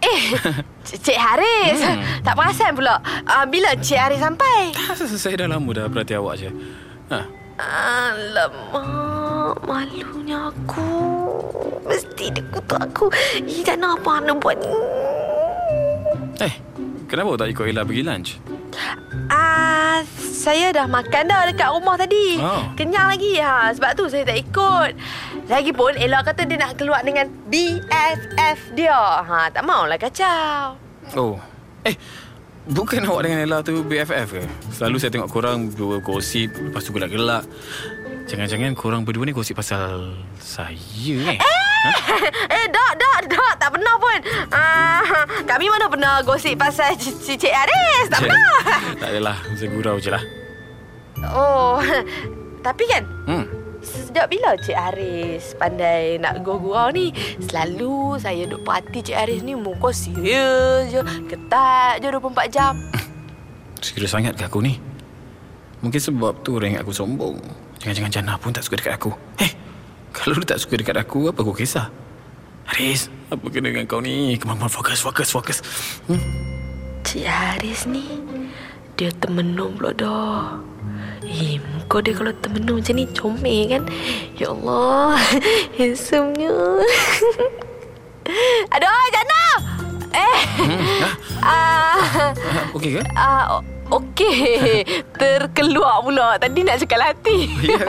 Eh, 0.00 0.32
Cik 1.04 1.18
Haris. 1.20 1.84
Hmm. 1.84 2.00
Tak 2.24 2.32
perasan 2.32 2.72
pula. 2.72 3.04
Uh, 3.28 3.44
bila 3.52 3.76
Cik 3.76 4.00
Haris 4.00 4.16
sampai? 4.16 4.72
Saya 4.96 5.44
dah 5.44 5.48
lama 5.52 5.68
dah 5.76 5.92
perhati 5.92 6.16
awak 6.16 6.40
je 6.40 6.48
ha. 7.12 7.20
Alamak, 7.60 9.60
malunya 9.68 10.48
aku. 10.48 10.88
Mesti 11.84 12.32
dia 12.32 12.40
kutuk 12.48 12.80
aku. 12.80 13.12
Ih, 13.44 13.60
nak 13.76 14.00
apa 14.00 14.24
anda 14.24 14.32
buat 14.32 14.56
ni. 14.56 14.72
Eh 16.40 16.69
Kenapa 17.10 17.34
tak 17.34 17.50
ikut 17.50 17.66
Ella 17.66 17.82
pergi 17.82 18.02
lunch 18.06 18.30
Ah, 19.26 20.06
saya 20.16 20.70
dah 20.70 20.86
makan 20.86 21.26
dah 21.26 21.42
dekat 21.50 21.68
rumah 21.74 21.98
tadi. 21.98 22.38
Oh. 22.38 22.70
Kenyang 22.78 23.12
lagi 23.12 23.36
ha. 23.42 23.68
Sebab 23.74 23.92
tu 23.98 24.06
saya 24.08 24.24
tak 24.24 24.38
ikut. 24.38 24.96
Lagipun 25.50 25.98
Ella 25.98 26.22
kata 26.22 26.46
dia 26.46 26.56
nak 26.56 26.78
keluar 26.78 27.02
dengan 27.02 27.26
BFF 27.50 28.58
dia. 28.72 29.20
Ha, 29.26 29.50
tak 29.50 29.66
maulah 29.66 29.98
kacau. 29.98 30.78
Oh 31.18 31.34
Eh 31.82 31.96
Bukan 32.70 33.02
awak 33.08 33.26
dengan 33.26 33.38
Ella 33.42 33.58
tu 33.64 33.82
BFF 33.82 34.28
ke 34.36 34.44
Selalu 34.70 34.96
saya 35.00 35.10
tengok 35.10 35.30
korang 35.32 35.72
Dua 35.72 35.98
gosip 35.98 36.52
Lepas 36.54 36.86
tu 36.86 36.92
gelak-gelak 36.94 37.42
Jangan-jangan 38.30 38.76
korang 38.78 39.02
berdua 39.02 39.26
ni 39.26 39.34
gosip 39.34 39.58
pasal 39.58 40.14
Saya 40.38 40.76
eh 41.34 41.40
eh, 41.40 41.69
dak, 42.70 42.92
dak, 42.94 43.20
dak. 43.26 43.52
Tak 43.56 43.70
pernah 43.70 43.94
pun. 43.96 44.18
Ah, 44.50 45.02
kami 45.44 45.66
mana 45.66 45.86
pernah 45.86 46.20
gosip 46.20 46.56
pasal 46.56 46.92
C- 46.94 47.36
Cik 47.36 47.50
Haris. 47.50 48.06
Tak 48.08 48.20
pernah. 48.22 48.60
Tak 48.96 49.08
adalah 49.08 49.36
Saya 49.52 49.68
gurau 49.68 49.96
je 49.96 50.10
lah 50.10 50.22
Oh, 51.26 51.80
tapi 52.66 52.84
kan 52.86 53.04
Hmm 53.24 53.44
Sejak 53.80 54.28
bila 54.28 54.52
Cik 54.56 54.76
Haris 54.76 55.56
pandai 55.56 56.16
nak 56.16 56.44
gurau 56.44 56.88
ni? 56.90 57.12
Selalu 57.40 58.20
saya 58.20 58.44
duk 58.44 58.60
parti 58.60 59.00
Cik 59.00 59.16
Haris 59.16 59.40
ni 59.40 59.56
muka 59.56 59.88
serius 59.90 60.88
je. 60.88 61.00
Ketat 61.26 61.98
je 61.98 62.08
24 62.10 62.20
jam. 62.50 62.74
Serius 63.80 64.12
sangat 64.12 64.36
ke 64.36 64.44
aku 64.44 64.60
ni 64.60 64.76
Mungkin 65.80 65.96
sebab 65.96 66.44
tu 66.44 66.60
orang 66.60 66.76
ingat 66.76 66.84
aku 66.84 66.92
sombong 66.92 67.40
Jangan-jangan 67.80 68.12
Jana 68.12 68.34
pun 68.36 68.52
tak 68.52 68.60
suka 68.60 68.76
dekat 68.76 69.00
aku 69.00 69.08
Eh 69.40 69.48
Kalau 70.16 70.36
dia 70.42 70.56
tak 70.56 70.60
suka 70.60 70.74
dekat 70.76 70.96
aku 70.98 71.30
Apa 71.30 71.40
aku 71.40 71.54
kisah 71.54 71.88
Haris 72.66 73.08
Apa 73.30 73.46
kena 73.48 73.70
dengan 73.70 73.86
kau 73.86 74.02
ni 74.02 74.34
Come 74.36 74.58
on, 74.58 74.70
fokus 74.70 74.98
fokus 74.98 75.30
fokus 75.30 75.58
hmm? 76.10 76.20
Cik 77.02 77.24
Haris 77.24 77.86
ni 77.86 78.04
dia 79.00 79.08
termenung 79.16 79.80
pula 79.80 79.96
dah. 79.96 80.60
Eh, 81.24 81.56
muka 81.56 82.04
dia 82.04 82.12
kalau 82.12 82.36
termenung 82.36 82.84
macam 82.84 83.00
ni 83.00 83.08
comel 83.16 83.64
kan? 83.64 83.82
Ya 84.36 84.52
Allah, 84.52 85.16
handsome-nya. 85.80 86.52
Aduh, 88.76 89.04
Jana! 89.08 89.44
Eh, 90.12 90.36
ah, 91.40 91.96
Okey 92.76 93.00
ke? 93.00 93.02
ah, 93.16 93.56
o- 93.56 93.64
okey. 93.96 94.84
Terkeluar 95.16 96.04
pula. 96.04 96.36
Tadi 96.36 96.60
nak 96.60 96.84
cakap 96.84 97.00
hati. 97.00 97.48
Ya 97.64 97.80
ke? 97.80 97.88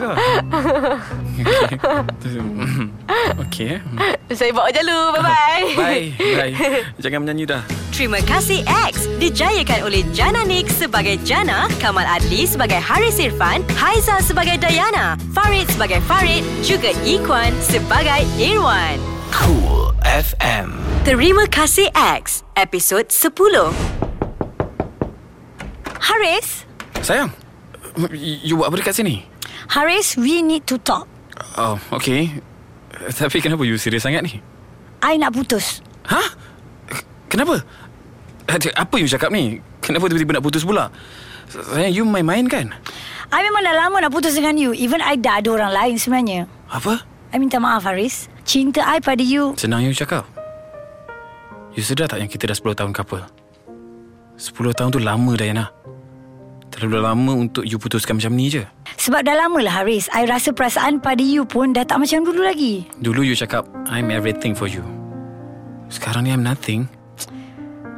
Okey 3.45 3.77
eh 3.77 3.81
Saya 4.31 4.55
bawa 4.55 4.71
je 4.71 4.79
dulu. 4.79 4.99
Bye-bye. 5.19 5.63
Bye 5.79 6.05
Bye 6.17 6.53
Jangan 7.03 7.19
menyanyi 7.25 7.45
dah 7.49 7.63
Terima 7.91 8.23
kasih 8.23 8.63
X 8.65 9.05
dijayakan 9.19 9.85
oleh 9.85 10.01
Jana 10.15 10.41
Nick 10.47 10.71
sebagai 10.71 11.19
Jana, 11.21 11.67
Kamal 11.77 12.07
Adli 12.07 12.47
sebagai 12.47 12.79
Haris 12.79 13.19
Irfan, 13.21 13.61
Haiza 13.77 14.17
sebagai 14.23 14.57
Dayana, 14.57 15.19
Farid 15.35 15.67
sebagai 15.69 15.99
Farid, 16.09 16.41
juga 16.63 16.95
Ikwan 17.05 17.51
sebagai 17.61 18.23
Irwan. 18.39 18.97
Cool 19.35 19.91
FM 20.01 20.71
Terima 21.03 21.45
kasih 21.51 21.91
X, 21.93 22.41
episod 22.57 23.05
10. 23.11 23.69
Haris, 26.01 26.63
Sayang 27.03 27.29
You 28.15 28.55
buat 28.55 28.71
apa 28.71 28.79
dekat 28.79 28.95
sini? 28.97 29.27
Haris, 29.67 30.15
we 30.15 30.39
need 30.39 30.63
to 30.63 30.79
talk. 30.79 31.11
Oh, 31.59 31.75
okay 31.91 32.31
Tapi 33.11 33.43
kenapa 33.43 33.63
you 33.67 33.75
serius 33.75 34.07
sangat 34.07 34.23
ni? 34.23 34.39
I 35.01 35.17
nak 35.17 35.33
putus. 35.33 35.81
Hah? 36.05 36.37
Kenapa? 37.25 37.65
Apa 38.77 38.95
you 39.01 39.09
cakap 39.09 39.33
ni? 39.33 39.57
Kenapa 39.81 40.05
tiba-tiba 40.05 40.37
nak 40.37 40.45
putus 40.45 40.61
pula? 40.61 40.93
Sayang, 41.49 41.89
you 41.89 42.03
main-main 42.05 42.45
kan? 42.45 42.69
I 43.33 43.39
memang 43.41 43.65
dah 43.65 43.75
lama 43.87 43.97
nak 44.05 44.13
putus 44.13 44.37
dengan 44.37 44.59
you. 44.59 44.77
Even 44.77 45.01
I 45.01 45.17
dah 45.17 45.41
ada 45.41 45.49
orang 45.57 45.73
lain 45.73 45.95
sebenarnya. 45.97 46.45
Apa? 46.69 47.01
I 47.33 47.41
minta 47.41 47.57
maaf 47.57 47.87
Haris. 47.87 48.29
Cinta 48.45 48.85
I 48.85 49.01
pada 49.01 49.23
you. 49.23 49.57
Senang 49.57 49.81
you 49.81 49.95
cakap 49.95 50.27
You 51.71 51.79
sedar 51.79 52.11
tak 52.11 52.19
yang 52.19 52.27
kita 52.27 52.51
dah 52.51 52.57
10 52.57 52.75
tahun 52.75 52.91
couple? 52.91 53.23
10 54.35 54.75
tahun 54.75 54.89
tu 54.91 54.99
lama 54.99 55.31
Diana 55.39 55.71
Terlalu 56.71 56.97
lama 57.03 57.31
untuk 57.35 57.67
you 57.67 57.75
putuskan 57.75 58.15
macam 58.15 58.31
ni 58.33 58.47
je 58.47 58.63
Sebab 58.95 59.27
dah 59.27 59.35
lama 59.35 59.59
lah 59.59 59.83
Haris. 59.83 60.07
I 60.15 60.23
rasa 60.23 60.55
perasaan 60.55 61.03
pada 61.03 61.19
you 61.19 61.43
pun 61.43 61.75
dah 61.75 61.83
tak 61.83 61.99
macam 61.99 62.23
dulu 62.23 62.41
lagi. 62.47 62.87
Dulu 63.03 63.27
you 63.27 63.35
cakap 63.35 63.67
I'm 63.91 64.07
everything 64.07 64.55
for 64.55 64.71
you 64.71 64.81
Sekarang 65.91 66.25
ni 66.25 66.31
I'm 66.31 66.41
nothing 66.41 66.87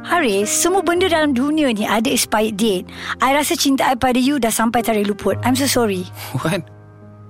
Haris, 0.04 0.52
semua 0.52 0.84
benda 0.84 1.08
dalam 1.08 1.32
dunia 1.32 1.72
ni 1.72 1.88
ada 1.88 2.12
expired 2.12 2.60
date. 2.60 2.84
I 3.24 3.32
rasa 3.32 3.56
cinta 3.56 3.88
I 3.88 3.96
pada 3.96 4.20
you 4.20 4.36
dah 4.36 4.52
sampai 4.52 4.84
tarik 4.84 5.08
luput. 5.08 5.40
I'm 5.48 5.56
so 5.56 5.64
sorry. 5.64 6.04
What? 6.44 6.60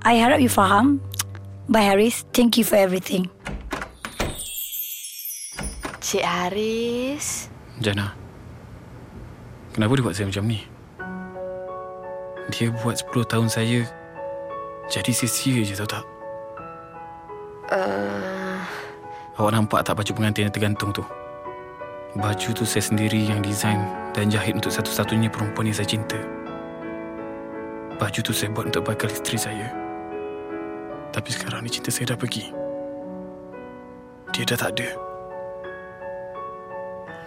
I 0.02 0.18
harap 0.18 0.42
you 0.42 0.50
faham. 0.50 0.98
Bye 1.70 1.86
Haris. 1.86 2.26
Thank 2.34 2.58
you 2.58 2.66
for 2.66 2.74
everything. 2.74 3.30
Cik 6.02 6.26
Haris. 6.26 7.46
Jana 7.78 8.12
Kenapa 9.74 9.94
dia 9.94 10.02
buat 10.02 10.14
saya 10.18 10.26
macam 10.30 10.44
ni? 10.50 10.73
Dia 12.52 12.68
buat 12.84 13.00
10 13.00 13.24
tahun 13.24 13.48
saya 13.48 13.88
Jadi 14.92 15.12
sia-sia 15.16 15.64
je 15.64 15.72
tahu 15.72 15.88
tak? 15.88 16.04
Uh, 17.72 18.60
Awak 19.40 19.52
nampak 19.56 19.80
tak 19.88 19.96
baju 19.96 20.12
pengantin 20.12 20.48
yang 20.48 20.54
tergantung 20.54 20.92
tu? 20.92 21.04
Baju 22.14 22.48
tu 22.52 22.64
saya 22.68 22.84
sendiri 22.84 23.24
yang 23.24 23.40
design 23.40 23.80
Dan 24.12 24.28
jahit 24.28 24.52
untuk 24.52 24.70
satu-satunya 24.70 25.32
perempuan 25.32 25.72
yang 25.72 25.78
saya 25.80 25.88
cinta. 25.88 26.20
Baju 27.94 28.20
tu 28.26 28.34
saya 28.34 28.50
buat 28.50 28.68
untuk 28.68 28.84
bakal 28.90 29.06
isteri 29.06 29.38
saya. 29.38 29.66
Tapi 31.14 31.30
sekarang 31.30 31.62
ni 31.62 31.70
cinta 31.70 31.94
saya 31.94 32.10
dah 32.14 32.18
pergi. 32.18 32.50
Dia 34.34 34.42
dah 34.50 34.58
tak 34.58 34.70
ada. 34.74 34.88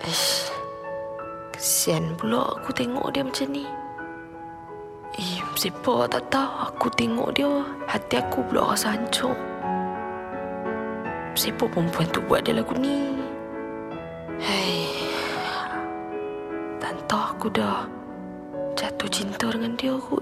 Ish. 0.03 0.51
Kesian 1.55 2.19
pula 2.19 2.51
aku 2.59 2.75
tengok 2.75 3.15
dia 3.15 3.23
macam 3.23 3.47
ni. 3.47 3.63
Siapa 5.57 6.05
tak 6.05 6.29
tahu 6.29 6.69
aku 6.69 6.87
tengok 6.93 7.33
dia. 7.33 7.49
Hati 7.89 8.21
aku 8.21 8.45
pula 8.45 8.77
rasa 8.77 8.93
hancur. 8.93 9.33
Siapa 11.33 11.65
perempuan 11.65 12.05
tu 12.13 12.21
buat 12.29 12.45
dia 12.45 12.53
lagu 12.53 12.77
ni? 12.77 13.17
Hei. 14.37 14.93
Tak 16.77 16.93
tahu 17.09 17.23
aku 17.33 17.47
dah 17.49 17.89
jatuh 18.77 19.09
cinta 19.09 19.49
dengan 19.49 19.73
dia 19.73 19.97
kot. 19.97 20.21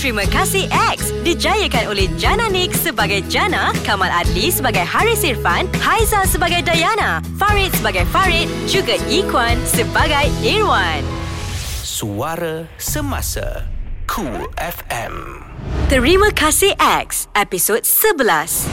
Terima 0.00 0.24
kasih 0.32 0.64
X 0.96 1.12
dijayakan 1.20 1.92
oleh 1.92 2.08
Jana 2.16 2.48
Nick 2.48 2.72
sebagai 2.72 3.20
Jana, 3.28 3.68
Kamal 3.84 4.08
Adli 4.08 4.48
sebagai 4.48 4.80
Haris 4.80 5.20
Irfan, 5.28 5.68
Haiza 5.76 6.24
sebagai 6.24 6.64
Dayana, 6.64 7.20
Farid 7.36 7.68
sebagai 7.76 8.08
Farid, 8.08 8.48
juga 8.64 8.96
Ikwan 9.12 9.60
sebagai 9.68 10.32
Irwan. 10.40 11.04
Suara 11.84 12.64
Semasa 12.80 13.68
Cool 14.10 14.50
FM 14.58 15.38
Terima 15.86 16.34
kasih 16.34 16.74
X, 16.82 17.30
episod 17.30 17.78
11. 17.78 18.66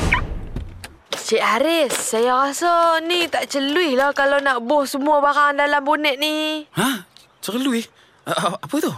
Cik 1.14 1.38
Haris, 1.38 1.94
saya 1.94 2.42
rasa 2.42 2.98
ni 3.06 3.30
tak 3.30 3.46
celui 3.46 3.94
lah 3.94 4.18
kalau 4.18 4.42
nak 4.42 4.66
boh 4.66 4.82
semua 4.90 5.22
barang 5.22 5.62
dalam 5.62 5.86
bonet 5.86 6.18
ni. 6.18 6.66
Ha? 6.74 7.06
Cerlui? 7.46 7.86
Uh, 8.26 8.58
apa 8.58 8.76
tu? 8.82 8.90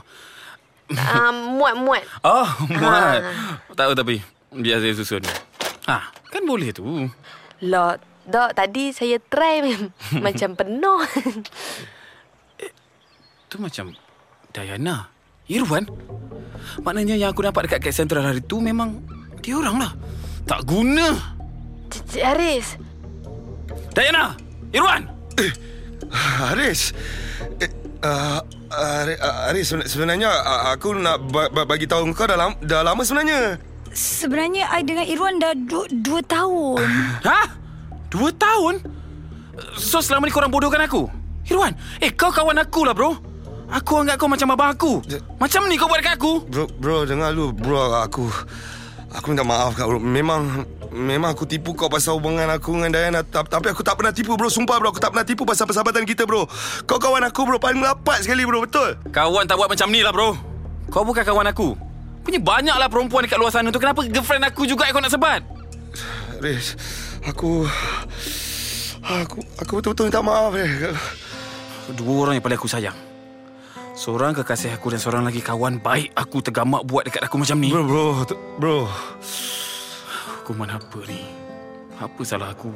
Uh, 0.95 1.32
muat-muat. 1.60 2.08
Oh, 2.23 2.47
muat. 2.71 3.19
Tahu 3.75 3.91
tapi. 3.91 4.23
Biar 4.56 4.80
saya 4.80 4.95
susun. 4.95 5.28
Ha, 5.91 6.08
kan 6.32 6.47
boleh 6.47 6.71
tu. 6.71 6.88
Lah, 7.67 7.99
tak 8.32 8.56
tadi 8.56 8.95
saya 8.95 9.19
try 9.19 9.60
macam 10.23 10.56
penuh. 10.56 11.04
Tu 13.52 13.60
macam 13.60 13.91
Diana. 14.56 15.18
Irwan. 15.49 15.89
Maknanya 16.85 17.17
yang 17.17 17.33
aku 17.33 17.41
nampak 17.41 17.65
dekat 17.65 17.89
kat 17.89 17.93
sentral 17.97 18.21
hari 18.21 18.39
tu 18.45 18.62
memang 18.62 19.01
dia 19.41 19.57
orang 19.57 19.81
lah. 19.81 19.91
Tak 20.45 20.63
guna. 20.69 21.17
Cik, 21.89 22.21
Haris. 22.21 22.77
Diana! 23.97 24.38
Irwan! 24.69 25.09
Haris. 26.13 26.93
Eh, 27.57 27.69
uh, 28.05 28.39
Haris, 28.69 29.17
Haris 29.19 29.67
sebenarnya 29.89 30.29
uh, 30.29 30.69
aku 30.69 30.93
nak 30.93 31.17
ba- 31.33 31.49
ba- 31.49 31.65
bagi 31.65 31.89
tahu 31.89 32.05
kau 32.13 32.29
dah 32.29 32.38
lama, 32.38 32.53
dah 32.62 32.85
lama 32.85 33.01
sebenarnya. 33.01 33.57
Sebenarnya 33.89 34.69
I 34.69 34.85
dengan 34.85 35.09
Irwan 35.09 35.41
dah 35.41 35.57
dua, 35.57 35.89
dua 35.89 36.21
tahun. 36.21 36.85
Ha? 37.29 37.41
Dua 38.13 38.29
tahun? 38.33 38.85
So 39.77 40.01
selama 40.01 40.29
ni 40.29 40.33
korang 40.33 40.53
bodohkan 40.53 40.81
aku? 40.85 41.09
Irwan, 41.49 41.73
eh 41.97 42.13
kau 42.13 42.29
kawan 42.29 42.62
aku 42.62 42.85
lah 42.85 42.93
bro. 42.93 43.17
Aku 43.69 44.01
anggap 44.01 44.17
kau 44.17 44.25
macam 44.25 44.49
abang 44.58 44.73
aku. 44.73 44.97
Macam 45.38 45.62
ni 45.69 45.77
kau 45.77 45.86
buat 45.86 46.01
dekat 46.01 46.17
aku. 46.17 46.41
Bro, 46.49 46.65
bro 46.82 46.97
dengar 47.05 47.29
lu 47.29 47.53
bro 47.53 48.01
aku 48.01 48.25
aku 49.13 49.25
minta 49.29 49.45
maaf 49.45 49.77
kau. 49.77 50.01
Memang 50.01 50.65
memang 50.89 51.38
aku 51.38 51.45
tipu 51.45 51.77
kau 51.77 51.86
pasal 51.86 52.17
hubungan 52.17 52.49
aku 52.49 52.73
dengan 52.73 52.89
Diana 52.89 53.21
Ta- 53.21 53.45
tapi 53.45 53.69
aku 53.69 53.86
tak 53.86 54.01
pernah 54.01 54.10
tipu 54.10 54.34
bro. 54.34 54.49
Sumpah 54.49 54.82
bro 54.82 54.89
aku 54.89 54.97
tak 54.97 55.13
pernah 55.13 55.21
tipu 55.21 55.45
pasal 55.45 55.69
persahabatan 55.69 56.01
kita 56.01 56.25
bro. 56.25 56.49
Kau 56.89 56.97
kawan 56.97 57.21
aku 57.29 57.45
bro 57.45 57.62
paling 57.62 57.77
rapat 57.77 58.25
sekali 58.25 58.41
bro 58.41 58.65
betul. 58.65 58.97
Kawan 59.13 59.45
tak 59.45 59.62
buat 59.62 59.69
macam 59.69 59.88
ni 59.93 60.01
lah 60.01 60.10
bro. 60.10 60.34
Kau 60.89 61.05
bukan 61.05 61.21
kawan 61.21 61.45
aku. 61.53 61.77
Punya 62.25 62.41
banyak 62.41 62.73
lah 62.73 62.89
perempuan 62.89 63.25
dekat 63.25 63.38
luar 63.38 63.53
sana 63.53 63.69
tu. 63.69 63.77
Kenapa 63.77 64.01
girlfriend 64.01 64.49
aku 64.49 64.65
juga 64.65 64.89
yang 64.89 64.97
kau 64.97 65.03
nak 65.05 65.13
sebat? 65.13 65.41
Haris, 66.34 66.73
aku 67.21 67.69
aku 69.05 69.38
aku 69.62 69.71
betul-betul 69.77 70.10
minta 70.10 70.25
maaf 70.25 70.58
eh. 70.58 70.89
Dua 71.93 72.25
orang 72.25 72.38
yang 72.38 72.45
paling 72.45 72.58
aku 72.58 72.69
sayang. 72.69 73.09
Seorang 73.99 74.31
kekasih 74.31 74.79
aku 74.79 74.95
dan 74.95 74.99
seorang 75.03 75.27
lagi 75.27 75.43
kawan 75.43 75.83
baik 75.83 76.15
aku 76.15 76.39
tergamak 76.39 76.88
buat 76.88 77.03
dekat 77.03 77.27
aku 77.27 77.35
macam 77.35 77.59
ni. 77.59 77.67
Bro 77.67 77.83
bro 77.83 78.07
bro. 78.55 78.77
Hukuman 80.39 80.71
apa 80.71 81.03
ni? 81.03 81.27
Apa 81.99 82.23
salah 82.23 82.55
aku? 82.55 82.71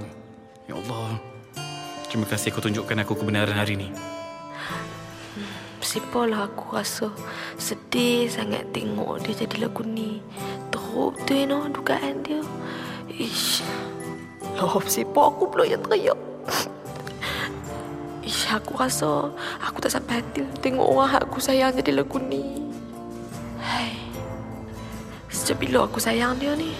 Ya 0.67 0.75
Allah. 0.75 1.15
Terima 2.12 2.27
kasih 2.27 2.51
kau 2.51 2.59
tunjukkan 2.59 3.07
aku 3.07 3.15
kebenaran 3.15 3.55
hari 3.55 3.79
ni. 3.79 3.88
Sipalah 5.79 6.51
aku 6.51 6.75
rasa 6.75 7.07
sedih 7.55 8.27
sangat 8.27 8.75
tengok 8.75 9.23
dia 9.23 9.47
jadi 9.47 9.71
lagu 9.71 9.88
ni. 9.88 10.19
Teruk 10.75 11.23
tu 11.23 11.39
you 11.39 11.47
know, 11.47 11.71
dugaan 11.71 12.19
dia. 12.27 12.43
Ish. 13.07 13.63
Loh, 14.59 14.75
siapa 14.83 15.31
aku 15.31 15.47
pula 15.47 15.63
yang 15.71 15.88
teriak. 15.88 16.19
Ish, 18.23 18.47
aku 18.55 18.79
rasa 18.79 19.29
aku 19.59 19.77
tak 19.83 19.91
sampai 19.91 20.23
hati 20.23 20.47
tengok 20.63 20.88
orang 20.88 21.19
aku 21.19 21.43
sayang 21.43 21.75
jadi 21.75 21.99
lagu 21.99 22.15
ni. 22.23 22.63
Hai. 23.59 23.91
Sejak 25.27 25.59
bila 25.59 25.83
aku 25.83 25.99
sayang 25.99 26.39
dia 26.39 26.55
ni? 26.55 26.71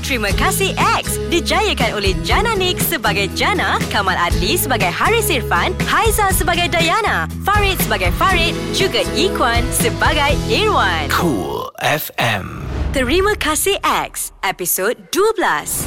Terima 0.00 0.30
kasih 0.38 0.70
X 1.02 1.18
dijayakan 1.28 1.98
oleh 1.98 2.14
Jana 2.22 2.54
Nick 2.54 2.78
sebagai 2.78 3.26
Jana, 3.34 3.82
Kamal 3.90 4.14
Adli 4.14 4.54
sebagai 4.54 4.86
Haris 4.86 5.26
Irfan, 5.28 5.74
Haiza 5.90 6.30
sebagai 6.30 6.70
Dayana, 6.70 7.26
Farid 7.42 7.74
sebagai 7.82 8.14
Farid, 8.14 8.54
juga 8.70 9.02
Ikwan 9.18 9.66
sebagai 9.74 10.38
Irwan. 10.46 11.10
Cool 11.10 11.68
FM 11.82 12.64
Terima 12.96 13.36
kasih 13.36 13.76
X, 13.84 14.32
episod 14.40 14.96
12. 15.12 15.84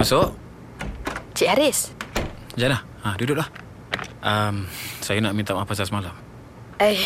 Masuk. 0.00 0.32
Cik 1.36 1.48
Haris. 1.52 1.91
Jana, 2.52 2.84
ha, 3.00 3.16
duduklah. 3.16 3.48
Um, 4.20 4.68
saya 5.00 5.24
nak 5.24 5.32
minta 5.32 5.56
maaf 5.56 5.64
pasal 5.64 5.88
semalam. 5.88 6.12
Eh, 6.76 7.00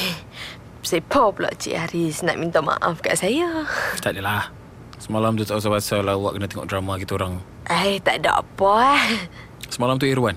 siapa 0.82 1.30
pula 1.30 1.54
Cik 1.54 1.76
Haris 1.76 2.26
nak 2.26 2.36
minta 2.40 2.58
maaf 2.58 2.98
kat 2.98 3.14
saya? 3.14 3.62
Tak 4.02 4.18
adalah. 4.18 4.50
Semalam 4.96 5.36
tu 5.36 5.44
tak 5.44 5.60
usah 5.60 5.70
pasal 5.70 6.08
awak 6.08 6.34
kena 6.34 6.46
tengok 6.50 6.66
drama 6.66 6.98
kita 6.98 7.14
orang. 7.20 7.38
Eh, 7.68 8.00
tak 8.02 8.24
ada 8.24 8.42
apa 8.42 8.96
eh. 8.96 9.28
Semalam 9.70 10.00
tu 10.00 10.08
Irwan. 10.08 10.34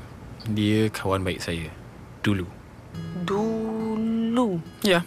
Dia 0.52 0.92
kawan 0.94 1.26
baik 1.26 1.42
saya. 1.42 1.72
Dulu. 2.22 2.46
Dulu. 3.26 4.60
Ya. 4.86 5.02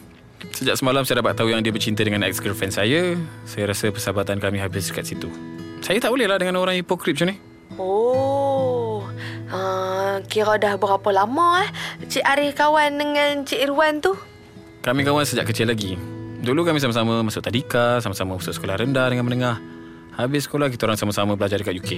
Sejak 0.50 0.74
semalam 0.74 1.06
saya 1.06 1.22
dapat 1.22 1.38
tahu 1.38 1.54
yang 1.54 1.62
dia 1.62 1.70
bercinta 1.70 2.02
dengan 2.02 2.26
ex-girlfriend 2.26 2.74
saya. 2.74 3.14
Saya 3.46 3.70
rasa 3.70 3.94
persahabatan 3.94 4.42
kami 4.42 4.58
habis 4.58 4.90
dekat 4.90 5.06
situ. 5.06 5.30
Saya 5.78 6.02
tak 6.02 6.10
boleh 6.10 6.26
lah 6.26 6.42
dengan 6.42 6.58
orang 6.58 6.74
hipokrit 6.80 7.14
macam 7.14 7.30
ni. 7.30 7.36
Oh, 7.78 8.81
uh, 9.52 10.24
kira 10.26 10.56
dah 10.56 10.74
berapa 10.80 11.08
lama 11.12 11.62
eh 11.62 11.70
Cik 12.08 12.24
Arif 12.24 12.56
kawan 12.56 12.96
dengan 12.96 13.44
Cik 13.44 13.60
Irwan 13.68 14.00
tu? 14.00 14.16
Kami 14.82 15.06
kawan 15.06 15.22
sejak 15.22 15.46
kecil 15.46 15.70
lagi. 15.70 15.94
Dulu 16.42 16.66
kami 16.66 16.82
sama-sama 16.82 17.22
masuk 17.22 17.38
tadika, 17.46 18.02
sama-sama 18.02 18.34
masuk 18.34 18.50
sekolah 18.50 18.82
rendah 18.82 19.06
dengan 19.06 19.28
menengah. 19.30 19.56
Habis 20.18 20.50
sekolah 20.50 20.68
kita 20.68 20.90
orang 20.90 20.98
sama-sama 20.98 21.38
belajar 21.38 21.62
dekat 21.62 21.78
UK. 21.78 21.90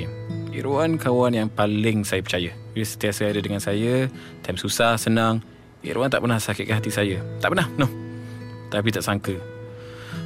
Irwan 0.52 1.00
kawan 1.00 1.32
yang 1.32 1.48
paling 1.48 2.04
saya 2.04 2.20
percaya. 2.20 2.52
Dia 2.76 2.84
sentiasa 2.84 3.32
ada 3.32 3.40
dengan 3.40 3.58
saya, 3.58 4.06
time 4.44 4.60
susah, 4.60 5.00
senang. 5.00 5.40
Irwan 5.80 6.12
tak 6.12 6.20
pernah 6.20 6.36
sakitkan 6.38 6.78
hati 6.78 6.92
saya. 6.92 7.18
Tak 7.40 7.56
pernah, 7.56 7.66
no. 7.74 7.88
Tapi 8.68 8.92
tak 8.92 9.02
sangka. 9.02 9.34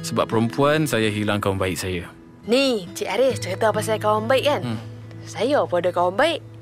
Sebab 0.05 0.29
perempuan, 0.29 0.85
saya 0.85 1.07
hilang 1.09 1.39
kawan 1.39 1.57
baik 1.57 1.79
saya. 1.79 2.11
Ni, 2.45 2.85
Cik 2.93 3.09
Arif 3.09 3.39
cerita 3.39 3.71
pasal 3.71 3.97
kawan 3.97 4.29
baik 4.29 4.45
kan? 4.45 4.61
Hmm. 4.67 4.79
Saya 5.25 5.63
pun 5.63 5.79
ada 5.79 5.95
kawan 5.95 6.13
baik. 6.13 6.58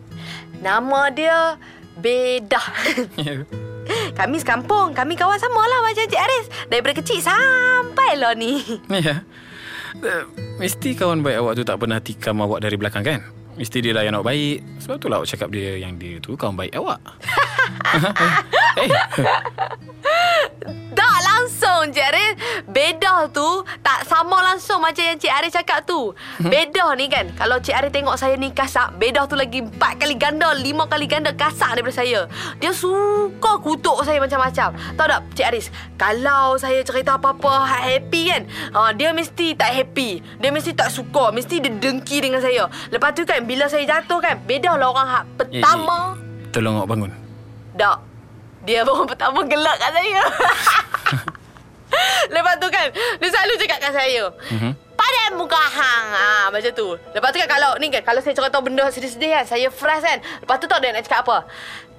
Nama 0.62 1.02
dia 1.13 1.38
Bedah. 1.98 2.65
kami 4.20 4.38
sekampung. 4.38 4.93
Kami 4.93 5.13
kawan 5.17 5.39
sama 5.41 5.62
lah 5.65 5.80
macam 5.82 6.06
Cik 6.06 6.22
Arif. 6.22 6.46
Daripada 6.70 6.93
kecil 7.02 7.20
sampai 7.22 8.17
lah 8.17 8.34
ni. 8.38 8.62
Ya. 9.08 9.26
Eh, 9.98 10.24
Mesti 10.62 10.93
kawan 10.93 11.26
baik 11.26 11.41
awak 11.41 11.54
tu 11.58 11.63
tak 11.65 11.82
pernah 11.82 11.98
tikam 11.98 12.38
awak 12.38 12.62
dari 12.62 12.78
belakang 12.78 13.02
kan? 13.02 13.20
Mesti 13.58 13.82
dia 13.82 13.98
layan 13.98 14.13
awak 14.13 14.30
baik. 14.30 14.62
Sebab 14.86 14.96
tu 15.02 15.10
lah 15.10 15.17
awak 15.22 15.30
cakap 15.30 15.50
dia 15.50 15.82
yang 15.82 15.98
dia 15.98 16.22
tu 16.22 16.38
kawan 16.38 16.54
baik 16.54 16.78
awak. 16.78 17.02
eh, 18.82 18.89
Tak 20.98 21.18
langsung 21.22 21.94
Cik 21.94 22.06
Arif. 22.10 22.34
Bedah 22.66 23.30
tu 23.30 23.46
Tak 23.86 24.10
sama 24.10 24.42
langsung 24.42 24.82
Macam 24.82 25.06
yang 25.06 25.16
Cik 25.16 25.30
Arif 25.30 25.52
cakap 25.54 25.86
tu. 25.86 26.12
Bedah 26.42 26.98
ni 26.98 27.06
kan 27.06 27.30
Kalau 27.38 27.62
Cik 27.62 27.76
Arif 27.78 27.94
tengok 27.94 28.18
saya 28.18 28.34
ni 28.34 28.50
kasar 28.50 28.92
Bedah 28.98 29.30
tu 29.30 29.38
lagi 29.38 29.62
Empat 29.62 30.02
kali 30.02 30.18
ganda 30.18 30.52
Lima 30.58 30.90
kali 30.90 31.06
ganda 31.06 31.30
kasar 31.32 31.78
daripada 31.78 32.02
saya. 32.02 32.26
Dia 32.58 32.74
suka 32.74 33.62
kutuk 33.62 34.02
saya 34.02 34.18
macam-macam. 34.18 34.74
Tahu 34.98 35.08
tak 35.08 35.22
Cik 35.38 35.48
Aris 35.54 35.68
Kalau 36.02 36.58
saya 36.58 36.82
cerita 36.82 37.16
apa-apa 37.16 37.70
Happy 37.70 38.34
kan? 38.34 38.44
Ha, 38.74 38.92
Dia 38.98 39.14
mesti 39.14 39.54
tak 39.54 39.72
happy. 39.78 40.26
Dia 40.42 40.50
mesti 40.50 40.74
tak 40.74 40.90
suka. 40.90 41.30
Mesti 41.30 41.62
dia 41.62 41.72
dengki 41.72 42.26
dengan 42.26 42.42
saya. 42.42 42.66
Lepas 42.90 43.14
tu 43.14 43.22
kan 43.24 43.46
Bila 43.46 43.70
saya 43.70 43.86
jatuh 43.86 44.18
kan 44.18 44.42
Bedah 44.50 44.76
lah 44.76 44.90
orang 44.90 45.08
hak 45.08 45.24
pertama. 45.38 46.18
Tolong 46.50 46.82
awak 46.82 46.90
bangun. 46.90 47.12
Dok, 47.78 47.98
dia 48.68 48.84
orang 48.84 49.08
pertama 49.08 49.40
gelak 49.48 49.80
kat 49.80 49.92
saya. 49.96 50.22
Lepas 52.36 52.56
tu 52.60 52.68
kan, 52.68 52.92
dia 52.92 53.30
selalu 53.32 53.54
cakap 53.64 53.80
kat 53.80 53.94
saya. 53.96 54.24
Mhm. 54.52 54.72
Padan 54.98 55.32
muka 55.40 55.56
hang. 55.56 56.08
Ha, 56.12 56.52
macam 56.52 56.72
tu. 56.76 57.00
Lepas 57.16 57.32
tu 57.32 57.40
kan 57.40 57.48
kalau 57.48 57.80
ni 57.80 57.88
kan, 57.88 58.04
kalau 58.04 58.20
saya 58.20 58.36
cakap 58.36 58.52
tahu 58.52 58.68
benda 58.68 58.92
sedih-sedih 58.92 59.40
kan, 59.40 59.46
saya 59.48 59.72
fresh 59.72 60.04
kan. 60.04 60.20
Lepas 60.44 60.60
tu 60.60 60.68
tahu 60.68 60.84
dia 60.84 60.92
nak 60.92 61.08
cakap 61.08 61.24
apa? 61.24 61.38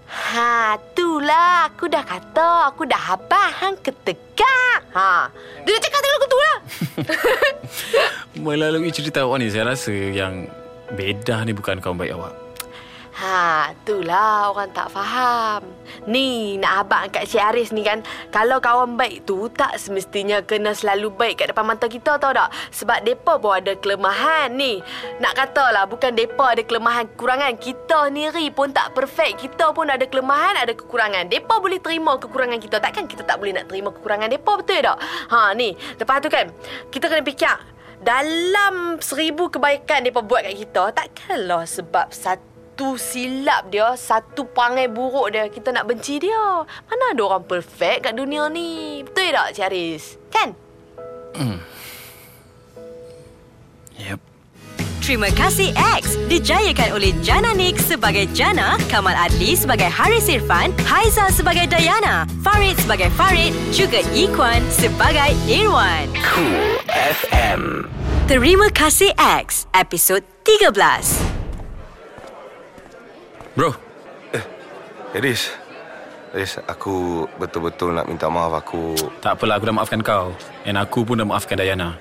Ha, 0.09 0.77
itulah 0.77 1.73
aku 1.73 1.89
dah 1.89 2.05
kata, 2.05 2.69
aku 2.69 2.85
dah 2.85 3.01
habis 3.17 3.49
hang 3.65 3.77
ketegak. 3.81 4.79
Ha. 4.93 5.33
Dia 5.65 5.73
dah 5.73 5.83
cakap 5.89 6.01
lagu 6.05 6.27
tu 6.29 6.39
lah. 6.39 6.57
Melalui 8.45 8.93
cerita 8.93 9.25
awak 9.25 9.41
ni, 9.41 9.49
saya 9.49 9.73
rasa 9.73 9.93
yang 9.93 10.53
beda 10.93 11.49
ni 11.49 11.57
bukan 11.57 11.81
kawan 11.81 11.97
baik 11.97 12.13
awak. 12.13 12.48
Ha, 13.19 13.75
itulah 13.75 14.55
orang 14.55 14.71
tak 14.71 14.95
faham. 14.95 15.67
Ni, 16.07 16.55
nak 16.55 16.87
abang 16.87 17.11
kat 17.11 17.27
Cik 17.27 17.43
Haris 17.43 17.75
ni 17.75 17.83
kan, 17.83 18.07
kalau 18.31 18.63
kawan 18.63 18.95
baik 18.95 19.27
tu 19.27 19.51
tak 19.51 19.75
semestinya 19.75 20.39
kena 20.39 20.71
selalu 20.71 21.11
baik 21.11 21.43
kat 21.43 21.51
depan 21.51 21.67
mata 21.67 21.91
kita 21.91 22.15
tau 22.23 22.31
tak? 22.31 22.55
Sebab 22.71 23.03
depa 23.03 23.43
pun 23.43 23.59
ada 23.59 23.75
kelemahan 23.75 24.55
ni. 24.55 24.79
Nak 25.19 25.35
katalah 25.35 25.91
bukan 25.91 26.15
depa 26.15 26.55
ada 26.55 26.63
kelemahan 26.63 27.11
kekurangan, 27.11 27.59
kita 27.59 28.07
sendiri 28.07 28.55
pun 28.55 28.71
tak 28.71 28.95
perfect. 28.95 29.43
Kita 29.43 29.75
pun 29.75 29.91
ada 29.91 30.07
kelemahan, 30.07 30.55
ada 30.55 30.71
kekurangan. 30.79 31.27
Depa 31.27 31.59
boleh 31.59 31.83
terima 31.83 32.15
kekurangan 32.23 32.63
kita. 32.63 32.79
Takkan 32.79 33.11
kita 33.11 33.27
tak 33.27 33.43
boleh 33.43 33.51
nak 33.51 33.67
terima 33.67 33.91
kekurangan 33.91 34.31
depa 34.31 34.63
betul 34.63 34.79
tak? 34.79 34.99
Ha, 35.35 35.59
ni. 35.59 35.75
Lepas 35.75 36.23
tu 36.23 36.31
kan, 36.31 36.55
kita 36.95 37.11
kena 37.11 37.27
fikir 37.27 37.57
dalam 37.99 39.03
seribu 39.03 39.51
kebaikan 39.51 40.07
dia 40.07 40.15
buat 40.15 40.47
kat 40.47 40.55
kita, 40.55 40.95
takkanlah 40.95 41.67
sebab 41.67 42.15
satu 42.15 42.58
satu 42.79 42.95
silap 42.95 43.75
dia, 43.75 43.91
satu 43.99 44.47
pangai 44.55 44.87
buruk 44.87 45.35
dia, 45.35 45.51
kita 45.51 45.75
nak 45.75 45.91
benci 45.91 46.23
dia. 46.23 46.63
Mana 46.63 47.11
ada 47.11 47.27
orang 47.27 47.43
perfect 47.43 48.07
kat 48.07 48.15
dunia 48.15 48.47
ni? 48.47 49.03
Betul 49.03 49.35
tak, 49.35 49.51
Cik 49.59 49.65
Haris? 49.67 50.15
Kan? 50.31 50.55
Yep. 53.99 54.23
Terima 55.03 55.27
kasih 55.35 55.75
X 55.75 56.15
dijayakan 56.31 56.95
oleh 56.95 57.11
Jana 57.19 57.51
Nick 57.51 57.83
sebagai 57.83 58.31
Jana, 58.31 58.79
Kamal 58.87 59.19
Adli 59.27 59.59
sebagai 59.59 59.91
Haris 59.91 60.31
Irfan, 60.31 60.71
Haiza 60.87 61.35
sebagai 61.35 61.67
Dayana, 61.67 62.31
Farid 62.47 62.79
sebagai 62.79 63.11
Farid, 63.19 63.59
juga 63.75 64.07
Ikwan 64.15 64.63
sebagai 64.71 65.35
Irwan. 65.51 66.07
Cool 66.23 66.79
FM. 66.95 67.91
Terima 68.31 68.71
kasih 68.71 69.11
X, 69.19 69.67
episod 69.75 70.23
13. 70.47 71.28
Bro, 73.59 73.75
Haris 75.11 75.51
Haris 76.31 76.63
aku 76.71 77.27
betul-betul 77.43 77.91
nak 77.91 78.07
minta 78.07 78.31
maaf 78.31 78.55
aku 78.55 78.95
tak 79.19 79.35
apalah 79.35 79.59
aku 79.59 79.67
dah 79.67 79.75
maafkan 79.75 79.99
kau. 79.99 80.31
Dan 80.63 80.79
aku 80.79 81.03
pun 81.03 81.19
dah 81.19 81.27
maafkan 81.27 81.59
Dayana. 81.59 81.99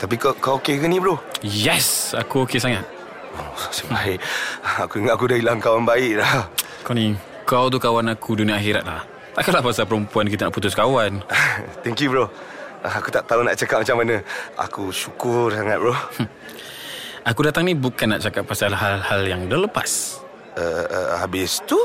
Tapi 0.00 0.16
kau, 0.16 0.32
kau 0.40 0.56
okey 0.56 0.80
ke 0.80 0.88
ni 0.88 0.96
bro? 0.96 1.20
Yes, 1.44 2.16
aku 2.16 2.48
okey 2.48 2.56
sangat. 2.56 2.88
Oh, 3.36 3.52
nasib 3.60 3.92
baik 3.92 4.18
Aku 4.88 5.04
ingat 5.04 5.20
aku 5.20 5.24
dah 5.28 5.36
hilang 5.36 5.62
kawan 5.62 5.86
baik 5.86 6.18
dah 6.18 6.48
Kau 6.82 6.96
ni, 6.96 7.14
kau 7.46 7.68
tu 7.68 7.76
kawan 7.76 8.08
aku 8.10 8.40
dunia 8.40 8.56
akhirat 8.56 8.82
lah. 8.88 9.04
Takkanlah 9.36 9.62
pasal 9.62 9.84
perempuan 9.84 10.26
kita 10.32 10.48
nak 10.48 10.56
putus 10.56 10.72
kawan. 10.72 11.20
Thank 11.84 12.00
you 12.00 12.08
bro 12.08 12.32
Aku 12.88 13.12
tak 13.12 13.28
tahu 13.28 13.44
nak 13.44 13.60
cakap 13.60 13.84
macam 13.84 14.00
mana 14.00 14.24
Aku 14.56 14.88
syukur 14.88 15.52
sangat 15.52 15.76
bro 15.76 15.92
Aku 17.20 17.44
datang 17.44 17.68
ni 17.68 17.76
bukan 17.76 18.16
nak 18.16 18.24
cakap 18.24 18.48
pasal 18.48 18.72
hal-hal 18.72 19.20
yang 19.28 19.44
dah 19.44 19.60
lepas. 19.60 20.20
uh, 20.56 20.84
uh, 20.88 21.08
Habis 21.20 21.60
tu 21.68 21.76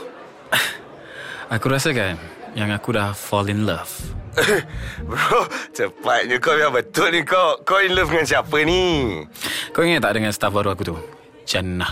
Aku 1.54 1.68
rasa 1.68 1.92
kan, 1.92 2.16
yang 2.56 2.72
aku 2.72 2.96
dah 2.96 3.12
fall 3.12 3.52
in 3.52 3.68
love. 3.68 3.92
Bro 5.08 5.48
Cepatnya 5.72 6.44
kau 6.44 6.60
yang 6.60 6.76
betul 6.76 7.08
ni 7.08 7.24
Kau 7.24 7.56
kau 7.64 7.80
in 7.80 7.96
love 7.96 8.12
dengan 8.12 8.28
siapa 8.28 8.58
ni? 8.68 9.24
Kau 9.72 9.84
ingat 9.84 10.04
tak 10.04 10.20
dengan 10.20 10.32
staff 10.36 10.52
baru 10.52 10.76
aku 10.76 10.84
tu? 10.84 10.96
Jannah. 11.48 11.92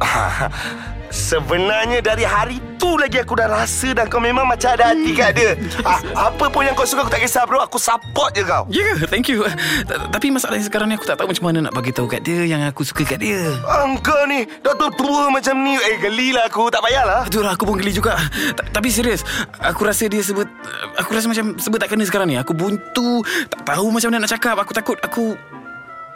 Sebenarnya 1.10 1.98
dari 1.98 2.22
hari 2.22 2.62
tu 2.78 2.94
lagi 2.94 3.18
aku 3.18 3.34
dah 3.34 3.50
rasa 3.50 3.90
Dan 3.90 4.06
kau 4.06 4.22
memang 4.22 4.46
macam 4.46 4.78
ada 4.78 4.94
hati 4.94 5.10
kat 5.10 5.34
dia 5.34 5.58
ah, 5.82 5.98
Apa 6.30 6.46
pun 6.46 6.62
yang 6.62 6.78
kau 6.78 6.86
suka 6.86 7.02
aku 7.02 7.10
tak 7.10 7.26
kisah 7.26 7.42
bro 7.50 7.58
Aku 7.66 7.82
support 7.82 8.30
je 8.30 8.46
kau 8.46 8.62
Ya, 8.70 8.94
yeah, 8.94 9.10
thank 9.10 9.26
you. 9.26 9.42
Tapi 9.90 10.30
masalahnya 10.30 10.70
sekarang 10.70 10.86
ni 10.86 10.94
aku 10.94 11.10
tak 11.10 11.18
tahu 11.18 11.34
macam 11.34 11.50
mana 11.50 11.66
nak 11.66 11.74
bagi 11.74 11.90
tahu 11.90 12.06
kat 12.06 12.22
dia 12.22 12.46
yang 12.46 12.62
aku 12.62 12.86
suka 12.86 13.02
kat 13.02 13.18
dia. 13.18 13.42
Engkau 13.82 14.22
ni 14.30 14.46
Dah 14.62 14.78
tua 14.78 15.34
macam 15.34 15.54
ni 15.66 15.74
Eh 15.74 15.98
gelilah 15.98 16.46
aku 16.46 16.70
Tak 16.70 16.78
payahlah 16.78 17.26
Betul 17.26 17.42
lah, 17.42 17.58
aku 17.58 17.66
pun 17.66 17.76
geli 17.82 17.90
juga. 17.90 18.14
Ta- 18.54 18.70
Tapi 18.78 18.88
serius, 18.94 19.26
aku 19.58 19.82
rasa 19.82 20.06
dia 20.06 20.22
sebut... 20.22 20.46
Aku 20.94 21.10
rasa 21.10 21.26
macam 21.26 21.58
sebut 21.58 21.78
tak 21.82 21.90
kena 21.90 22.06
sekarang 22.06 22.30
ni. 22.30 22.38
Aku 22.38 22.54
buntu, 22.54 23.26
tak 23.50 23.66
tahu 23.66 23.90
macam 23.90 24.14
mana 24.14 24.22
nak 24.24 24.30
cakap. 24.30 24.54
Aku 24.62 24.70
takut 24.70 24.96
aku... 25.02 25.34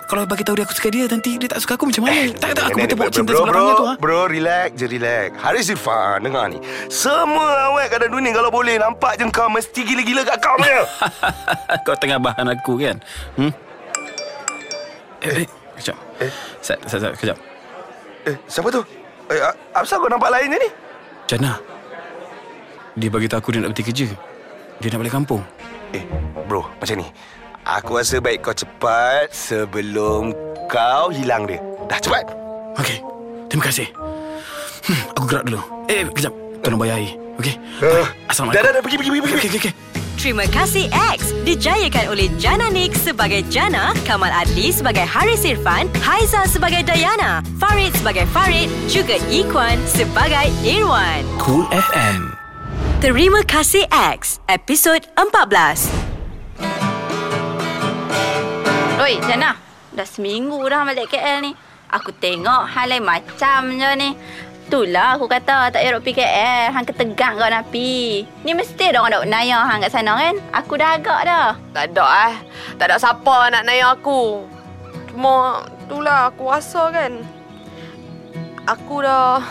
Kalau 0.05 0.23
bagi 0.29 0.45
tahu 0.45 0.61
dia 0.61 0.65
aku 0.69 0.75
suka 0.77 0.89
dia, 0.93 1.09
nanti 1.09 1.41
dia 1.41 1.49
tak 1.49 1.61
suka 1.65 1.81
aku 1.81 1.89
macam 1.89 2.05
mana? 2.05 2.29
tak, 2.37 2.53
tak, 2.53 2.65
aku 2.71 2.79
bro, 2.93 3.09
cinta 3.09 3.33
bro, 3.33 3.41
sebelah 3.41 3.55
bro, 3.57 3.73
tu. 3.73 3.85
Ha? 3.85 3.95
Bro, 3.97 4.21
relax 4.29 4.69
je, 4.77 4.87
relax 4.87 5.29
Haris 5.41 5.73
Irfan, 5.73 6.21
dengar 6.21 6.45
ni 6.53 6.59
Semua 6.93 7.73
awet 7.73 7.89
kat 7.89 8.05
dunia 8.13 8.31
Kalau 8.37 8.53
boleh 8.53 8.77
nampak 8.77 9.17
je 9.17 9.25
kau 9.33 9.49
Mesti 9.49 9.81
gila-gila 9.81 10.23
kat 10.29 10.37
kau 10.45 10.61
punya 10.61 10.85
Kau 11.89 11.97
tengah 11.97 12.21
bahan 12.21 12.47
aku 12.53 12.77
kan? 12.77 12.97
Hmm? 13.41 13.53
Eh, 15.25 15.41
eh, 15.41 15.49
kejap. 15.81 15.97
Eh? 16.21 16.31
Sat, 16.61 16.79
sat, 16.85 17.01
sat, 17.01 17.13
kejap. 17.17 17.39
Eh, 18.29 18.37
siapa 18.45 18.69
tu? 18.69 18.85
Eh, 19.33 19.41
apa 19.73 19.89
kau 19.89 20.09
nampak 20.13 20.29
lain 20.29 20.53
ni? 20.53 20.69
Jannah. 21.25 21.57
Dia 22.93 23.09
bagi 23.09 23.27
tahu 23.27 23.41
aku 23.41 23.51
dia 23.57 23.65
nak 23.65 23.73
berhenti 23.73 23.89
kerja. 23.89 24.07
Dia 24.85 24.89
nak 24.93 25.01
balik 25.01 25.15
kampung. 25.17 25.43
Eh, 25.97 26.05
bro, 26.45 26.69
macam 26.77 27.01
ni 27.01 27.09
Aku 27.65 27.97
rasa 27.97 28.21
baik 28.21 28.45
kau 28.45 28.53
cepat 28.53 29.33
Sebelum 29.33 30.37
kau 30.69 31.09
hilang 31.09 31.49
dia 31.49 31.61
Dah 31.89 31.97
cepat 31.97 32.45
Okey. 32.75 32.99
Terima 33.47 33.71
kasih. 33.71 33.87
Hmm, 34.83 35.01
aku 35.15 35.31
gerak 35.31 35.47
dulu. 35.47 35.63
Eh, 35.87 36.03
kejap. 36.11 36.35
Tolong 36.59 36.75
bayar 36.75 36.99
air. 36.99 37.15
Okey. 37.39 37.55
uh, 37.87 38.07
Assalamualaikum. 38.27 38.67
Dah, 38.67 38.67
dah, 38.67 38.73
dah, 38.75 38.83
pergi, 38.83 38.97
pergi, 38.99 39.11
pergi, 39.11 39.23
pergi. 39.23 39.35
Okey, 39.39 39.47
okey, 39.47 39.61
okey. 39.63 39.75
Terima 40.15 40.47
kasih 40.49 40.89
X 40.91 41.37
dijayakan 41.45 42.05
oleh 42.11 42.33
Jana 42.41 42.67
Nick 42.73 42.97
sebagai 42.97 43.45
Jana, 43.47 43.93
Kamal 44.09 44.33
Adli 44.33 44.73
sebagai 44.73 45.05
Haris 45.05 45.45
Irfan, 45.45 45.87
Haiza 46.01 46.49
sebagai 46.49 46.81
Dayana, 46.83 47.45
Farid 47.61 47.93
sebagai 47.95 48.25
Farid, 48.33 48.73
juga 48.89 49.21
Ikwan 49.29 49.77
sebagai 49.85 50.49
Irwan. 50.65 51.23
Cool 51.39 51.69
FM. 51.71 52.35
Terima 53.05 53.45
kasih 53.45 53.85
X, 53.93 54.41
episod 54.49 55.05
14. 55.15 56.04
Oi, 59.05 59.21
Jana. 59.29 59.53
Dah 59.93 60.09
seminggu 60.09 60.65
dah 60.65 60.81
balik 60.81 61.13
KL 61.13 61.45
ni. 61.45 61.53
Aku 61.93 62.09
tengok 62.17 62.65
hal 62.73 62.89
lain 62.89 63.05
macam 63.05 63.77
je 63.77 63.91
ni. 64.01 64.17
Itulah 64.65 65.21
aku 65.21 65.29
kata 65.29 65.69
tak 65.69 65.85
payah 65.85 66.01
pergi 66.01 66.25
KL. 66.25 66.73
Hang 66.73 66.89
ketegang 66.89 67.37
kau 67.37 67.45
nak 67.45 67.69
pi. 67.69 68.25
Ni 68.25 68.57
mesti 68.57 68.89
ada 68.89 69.05
orang 69.05 69.29
nak 69.29 69.29
naya 69.29 69.61
hang 69.69 69.85
kat 69.85 69.93
sana 69.93 70.17
kan? 70.17 70.41
Aku 70.57 70.81
dah 70.81 70.97
agak 70.97 71.21
dah. 71.21 71.53
Tak 71.77 71.93
ada 71.93 72.07
eh. 72.33 72.35
Tak 72.81 72.87
ada 72.89 72.97
siapa 72.97 73.53
nak 73.53 73.69
naya 73.69 73.93
aku. 73.93 74.49
Cuma 75.13 75.69
itulah 75.85 76.33
aku 76.33 76.49
rasa 76.49 76.89
kan. 76.89 77.21
Aku 78.65 79.05
dah 79.05 79.45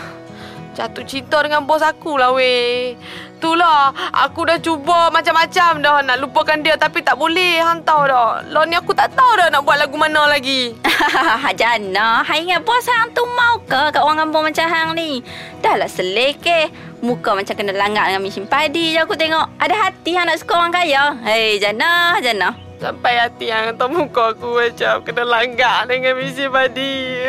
jatuh 0.74 1.06
cinta 1.06 1.38
dengan 1.46 1.62
bos 1.62 1.78
aku 1.78 2.18
lah 2.18 2.34
weh. 2.34 2.98
Itulah, 3.44 3.92
aku 4.24 4.48
dah 4.48 4.56
cuba 4.56 5.12
macam-macam 5.12 5.84
dah 5.84 6.00
nak 6.00 6.16
lupakan 6.16 6.64
dia 6.64 6.80
tapi 6.80 7.04
tak 7.04 7.20
boleh. 7.20 7.60
Hang 7.60 7.84
tahu 7.84 8.08
dah. 8.08 8.40
Lah 8.40 8.64
ni 8.64 8.72
aku 8.72 8.96
tak 8.96 9.12
tahu 9.12 9.36
dah 9.36 9.52
nak 9.52 9.68
buat 9.68 9.76
lagu 9.76 10.00
mana 10.00 10.24
lagi. 10.32 10.72
Jana, 11.60 12.24
hang 12.24 12.48
ingat 12.48 12.64
bos 12.64 12.88
hang 12.88 13.12
tu 13.12 13.20
mau 13.36 13.60
ke 13.68 13.92
kat 13.92 14.00
orang 14.00 14.24
kampung 14.24 14.48
macam 14.48 14.64
hang 14.64 14.96
ni? 14.96 15.20
Dah 15.60 15.76
lah 15.76 15.84
selekeh. 15.84 16.72
Muka 17.04 17.36
macam 17.36 17.52
kena 17.52 17.76
langgar 17.76 18.08
dengan 18.08 18.24
mesin 18.24 18.48
padi 18.48 18.96
je 18.96 19.04
aku 19.04 19.12
tengok. 19.12 19.60
Ada 19.60 19.76
hati 19.76 20.16
hang 20.16 20.24
nak 20.24 20.40
suka 20.40 20.64
orang 20.64 20.72
kaya. 20.72 21.12
Hei, 21.20 21.60
Jana, 21.60 22.16
Jana. 22.24 22.56
Sampai 22.80 23.28
hati 23.28 23.52
yang 23.52 23.76
atas 23.76 23.92
muka 23.92 24.32
aku 24.32 24.56
macam 24.56 25.04
kena 25.04 25.20
langgar 25.20 25.84
dengan 25.84 26.16
misi 26.16 26.48
padi. 26.48 27.28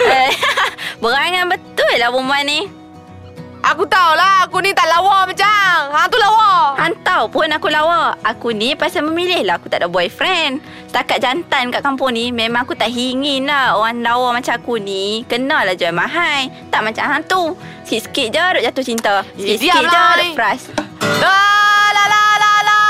Eh, 0.00 0.32
berangan 1.04 1.52
betul 1.52 1.92
lah 2.00 2.08
perempuan 2.08 2.48
ni. 2.48 2.87
Aku 3.62 3.82
tahulah 3.86 4.46
aku 4.46 4.62
ni 4.62 4.70
tak 4.74 4.86
lawa 4.86 5.26
macam. 5.26 5.72
Hang 5.94 6.08
tu 6.10 6.18
lawa. 6.18 6.78
Han 6.78 6.92
tahu 7.02 7.24
pun 7.30 7.50
aku 7.50 7.68
lawa. 7.70 8.14
Aku 8.22 8.54
ni 8.54 8.74
pasal 8.78 9.06
memilih 9.06 9.42
lah 9.46 9.58
aku 9.58 9.70
tak 9.70 9.82
ada 9.82 9.88
boyfriend. 9.90 10.62
Setakat 10.88 11.18
jantan 11.20 11.70
kat 11.74 11.82
kampung 11.84 12.14
ni 12.14 12.30
memang 12.30 12.64
aku 12.64 12.74
tak 12.78 12.90
ingin 12.92 13.46
lah 13.50 13.76
orang 13.76 14.00
lawa 14.02 14.34
macam 14.36 14.54
aku 14.56 14.78
ni 14.80 15.24
kenal 15.26 15.66
lah 15.66 15.74
jual 15.74 15.92
mahal. 15.92 16.48
Tak 16.70 16.80
macam 16.84 17.04
hantu. 17.06 17.56
Sikit-sikit 17.84 18.28
je 18.32 18.44
duk 18.58 18.62
jatuh 18.68 18.84
cinta. 18.84 19.14
Sikit-sikit 19.36 19.58
je 19.58 19.88
diamlah 19.88 20.12
duk 20.18 20.26
la. 22.66 22.82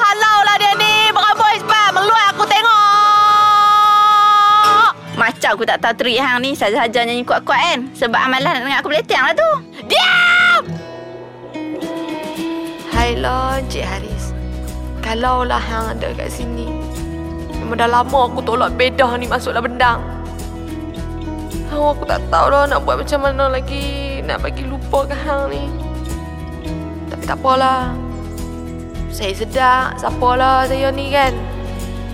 Halau 0.00 0.38
lah 0.46 0.56
dia 0.58 0.72
ni. 0.76 1.12
Berambut 1.14 1.54
cepat. 1.60 1.88
Meluai 1.94 2.24
aku 2.32 2.44
tengok. 2.48 2.80
Macam 5.20 5.50
Macam 5.50 5.50
aku 5.56 5.64
tak 5.68 5.78
tahu 5.84 5.94
trik 6.00 6.16
hang 6.16 6.40
ni 6.40 6.56
Saja-saja 6.56 7.04
nyanyi 7.04 7.28
kuat-kuat 7.28 7.60
kan 7.60 7.78
Sebab 7.92 8.16
amalan 8.16 8.56
nak 8.56 8.62
dengar 8.64 8.78
aku 8.80 8.88
beletang 8.88 9.20
lah 9.20 9.36
tu 9.36 9.69
Diam! 9.90 10.62
Hai 12.94 13.18
lah 13.18 13.58
Encik 13.58 13.82
Haris. 13.82 14.30
Kalau 15.02 15.42
lah 15.42 15.58
hang 15.58 15.98
ada 15.98 16.14
kat 16.14 16.30
sini. 16.30 16.70
Memang 17.58 17.76
dah 17.82 17.90
lama 17.90 18.30
aku 18.30 18.40
tolak 18.46 18.78
bedah 18.78 19.18
ni 19.18 19.26
masuk 19.26 19.50
dalam 19.50 19.66
bendang. 19.74 20.00
Oh, 21.70 21.94
aku 21.94 22.02
tak 22.02 22.22
tahu 22.30 22.50
lah 22.50 22.66
nak 22.66 22.82
buat 22.82 22.98
macam 22.98 23.30
mana 23.30 23.46
lagi 23.46 24.18
Nak 24.26 24.42
bagi 24.42 24.66
ke 24.66 25.16
hang 25.22 25.54
ni. 25.54 25.70
Tapi 27.06 27.24
tak 27.30 27.38
apalah 27.38 27.94
Saya 29.14 29.32
sedar 29.38 29.94
Siapalah 29.94 30.66
saya 30.66 30.90
ni 30.90 31.14
kan? 31.14 31.30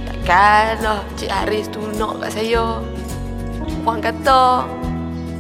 Takkan 0.05 0.77
lah 0.85 1.01
Cik 1.17 1.33
Haris 1.33 1.73
tu 1.73 1.81
nak 1.97 2.21
kat 2.21 2.37
saya. 2.37 2.85
Orang 3.87 4.03
kata 4.05 4.69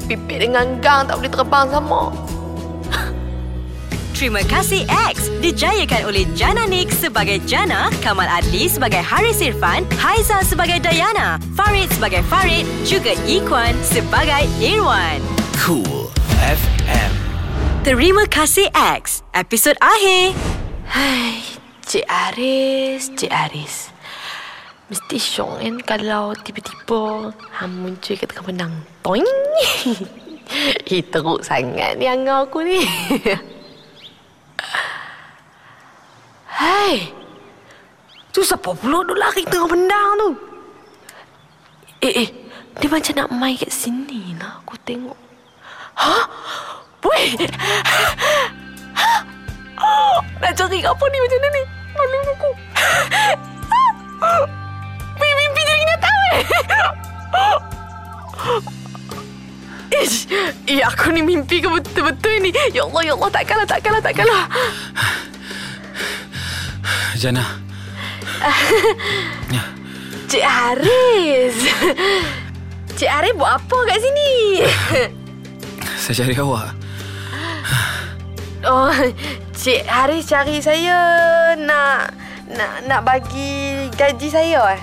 Pipit 0.06 0.46
dengan 0.46 0.78
gang 0.78 1.10
tak 1.10 1.18
boleh 1.18 1.30
terbang 1.30 1.66
sama 1.70 2.14
Terima 4.16 4.40
kasih 4.48 4.88
X 5.12 5.28
dijayakan 5.44 6.08
oleh 6.08 6.24
Jana 6.32 6.64
Nick 6.64 6.88
sebagai 6.88 7.36
Jana, 7.44 7.92
Kamal 8.00 8.24
Adli 8.24 8.64
sebagai 8.64 9.04
Haris 9.04 9.44
Irfan, 9.44 9.84
Haiza 10.00 10.40
sebagai 10.40 10.80
Dayana, 10.80 11.36
Farid 11.52 11.92
sebagai 11.92 12.24
Farid, 12.24 12.64
juga 12.88 13.12
Ikwan 13.28 13.76
sebagai 13.84 14.48
Irwan. 14.56 15.20
Cool 15.60 16.08
FM. 16.40 17.12
Terima 17.84 18.24
kasih 18.24 18.72
X. 18.72 19.20
Episod 19.36 19.76
akhir. 19.84 20.32
Hai, 20.88 21.44
Cik 21.84 22.08
Aris, 22.08 23.12
Cik 23.20 23.28
Aris. 23.28 23.95
Mesti 24.86 25.18
syok 25.18 25.58
kan 25.58 25.74
kalau 25.82 26.30
tiba-tiba 26.46 27.34
hang 27.58 27.74
muncul 27.74 28.14
kat 28.14 28.30
tengah 28.30 28.46
menang. 28.46 28.74
Toing. 29.02 29.26
Eh, 30.86 31.02
teruk 31.02 31.42
sangat 31.42 31.98
ni 31.98 32.06
angau 32.06 32.46
aku 32.46 32.62
ni. 32.62 32.78
Hai. 36.62 37.10
Tu 38.30 38.46
siapa 38.46 38.70
pula 38.78 39.02
duk 39.02 39.18
lari 39.18 39.42
tengah 39.42 39.66
bendang 39.66 40.10
tu? 40.22 40.30
Eh, 41.98 42.14
eh. 42.22 42.28
Dia 42.78 42.86
macam 42.86 43.14
nak 43.18 43.34
main 43.34 43.58
kat 43.58 43.74
sini 43.74 44.38
lah. 44.38 44.62
Aku 44.62 44.78
tengok. 44.86 45.18
Ha? 45.98 46.14
Weh! 47.02 47.34
Nak 50.42 50.52
cari 50.52 50.78
apa 50.84 51.04
ni 51.10 51.18
macam 51.22 51.38
ni? 51.50 51.62
Malu 51.96 52.18
aku. 52.22 52.50
Ish, 59.96 60.26
eh 60.66 60.82
aku 60.82 61.14
ni 61.14 61.22
mimpi 61.22 61.62
ke 61.62 61.68
betul-betul 61.70 62.42
ni? 62.42 62.50
Ya 62.74 62.84
Allah, 62.84 63.02
ya 63.06 63.12
Allah, 63.16 63.30
takkanlah, 63.32 63.66
takkanlah, 63.66 64.02
takkanlah. 64.02 64.44
Jana. 67.16 67.44
Cik 70.26 70.44
Haris. 70.44 71.56
Cik 72.98 73.10
Haris 73.10 73.32
buat 73.38 73.56
apa 73.56 73.78
kat 73.88 73.98
sini? 74.02 74.32
Saya 76.02 76.26
cari 76.26 76.34
awak. 76.36 76.74
Oh, 78.66 78.90
Cik 79.54 79.86
Haris 79.86 80.26
cari 80.26 80.58
saya 80.58 80.98
nak 81.54 82.10
nak 82.50 82.74
nak 82.90 83.00
bagi 83.06 83.86
gaji 83.94 84.28
saya 84.28 84.74
eh. 84.74 84.80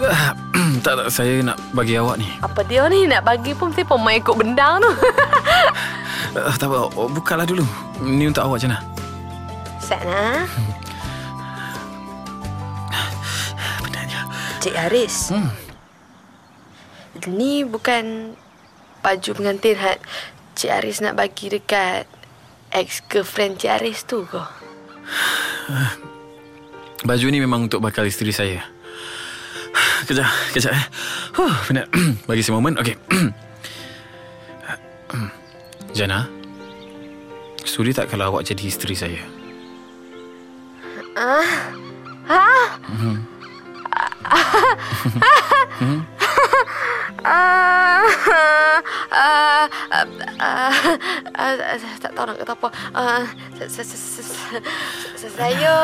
tak, 0.84 0.94
tak. 0.96 1.08
Saya 1.12 1.44
nak 1.44 1.60
bagi 1.76 1.96
awak 2.00 2.16
ni. 2.16 2.28
Apa 2.40 2.64
dia 2.64 2.88
ni 2.88 3.04
nak 3.04 3.24
bagi 3.24 3.52
pun 3.52 3.72
saya 3.72 3.84
pun 3.84 4.00
main 4.00 4.20
ikut 4.20 4.36
bendang 4.36 4.80
tu. 4.80 4.90
Uh, 6.36 6.54
tak 6.60 6.68
apa. 6.68 6.88
Oh, 6.96 7.08
bukalah 7.08 7.44
dulu. 7.44 7.64
Ni 8.00 8.28
untuk 8.28 8.44
awak, 8.44 8.64
Jana. 8.64 8.80
Sana. 9.80 10.48
Benarnya. 13.84 14.20
Cik 14.64 14.76
Haris. 14.76 15.32
Hmm. 15.34 15.50
Ni 17.28 17.68
bukan 17.68 18.32
baju 19.04 19.30
pengantin 19.36 19.76
hat 19.76 20.00
Cik 20.56 20.72
Haris 20.72 21.04
nak 21.04 21.20
bagi 21.20 21.52
dekat 21.52 22.08
ex-girlfriend 22.72 23.60
Cik 23.60 23.72
Haris 23.76 24.08
tu 24.08 24.24
ke? 24.24 24.40
Baju 27.00 27.26
ni 27.32 27.40
memang 27.40 27.64
untuk 27.64 27.80
bakal 27.80 28.04
isteri 28.04 28.28
saya. 28.28 28.60
Kejap, 30.06 30.26
kejap 30.50 30.72
eh. 30.74 30.86
Huh, 31.36 31.54
penat. 31.66 31.86
Bagi 32.26 32.42
saya 32.42 32.56
moment. 32.58 32.78
Okey. 32.80 32.96
Jana. 35.94 36.26
Sudi 37.62 37.92
tak 37.92 38.08
kalau 38.10 38.34
awak 38.34 38.46
jadi 38.46 38.64
isteri 38.66 38.94
saya? 38.96 39.20
Ah, 41.14 41.46
ah, 42.30 42.68
ah, 42.80 43.16
ah, 50.40 50.72
ah, 51.36 51.52
tak 52.00 52.12
tahu 52.16 52.24
nak 52.26 52.36
kata 52.40 52.52
apa. 52.56 52.68
Ah, 52.94 53.24
sa- 53.68 53.70
sa- 53.70 53.84
sa- 53.86 54.24
sa- 54.24 54.64
sa- 55.18 55.32
Saya... 55.36 55.76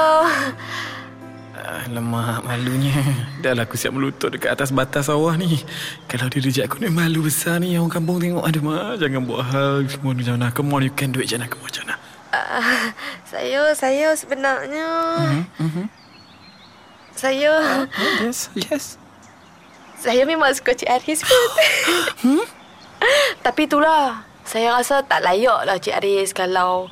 Alamak, 1.67 2.47
malunya. 2.47 2.95
Dah 3.43 3.51
lah 3.59 3.67
aku 3.67 3.75
siap 3.75 3.91
melutut 3.91 4.31
dekat 4.31 4.55
atas 4.55 4.71
batas 4.71 5.11
sawah 5.11 5.35
ni. 5.35 5.59
Kalau 6.07 6.31
dia 6.31 6.39
reject 6.39 6.71
aku 6.71 6.79
ni 6.79 6.95
malu 6.95 7.27
besar 7.27 7.59
ni. 7.59 7.75
Orang 7.75 7.91
kampung 7.91 8.23
tengok. 8.23 8.47
Aduh, 8.47 8.63
Ma. 8.63 8.95
Jangan 8.95 9.27
buat 9.27 9.43
hal 9.51 9.83
semua 9.91 10.15
ni, 10.15 10.23
Jana. 10.23 10.55
Come 10.55 10.71
on, 10.79 10.87
you 10.87 10.95
can 10.95 11.11
do 11.11 11.19
it, 11.19 11.27
Jana. 11.27 11.51
Come 11.51 11.67
on, 11.67 11.73
Jana. 11.75 11.95
ah, 12.31 12.95
Saya, 13.27 13.75
saya 13.75 14.15
sebenarnya... 14.15 14.87
Saya... 17.19 17.53
Yes, 18.23 18.53
yes. 18.55 18.85
Saya 19.97 20.23
memang 20.29 20.53
suka 20.55 20.77
Cik 20.77 20.87
Aris 20.87 21.25
kot. 21.25 21.53
Tapi 23.43 23.67
itulah. 23.67 24.23
Saya 24.47 24.79
rasa 24.79 25.03
tak 25.03 25.27
layak 25.27 25.67
lah 25.67 25.75
Cik 25.83 25.99
Aris 25.99 26.31
kalau 26.31 26.87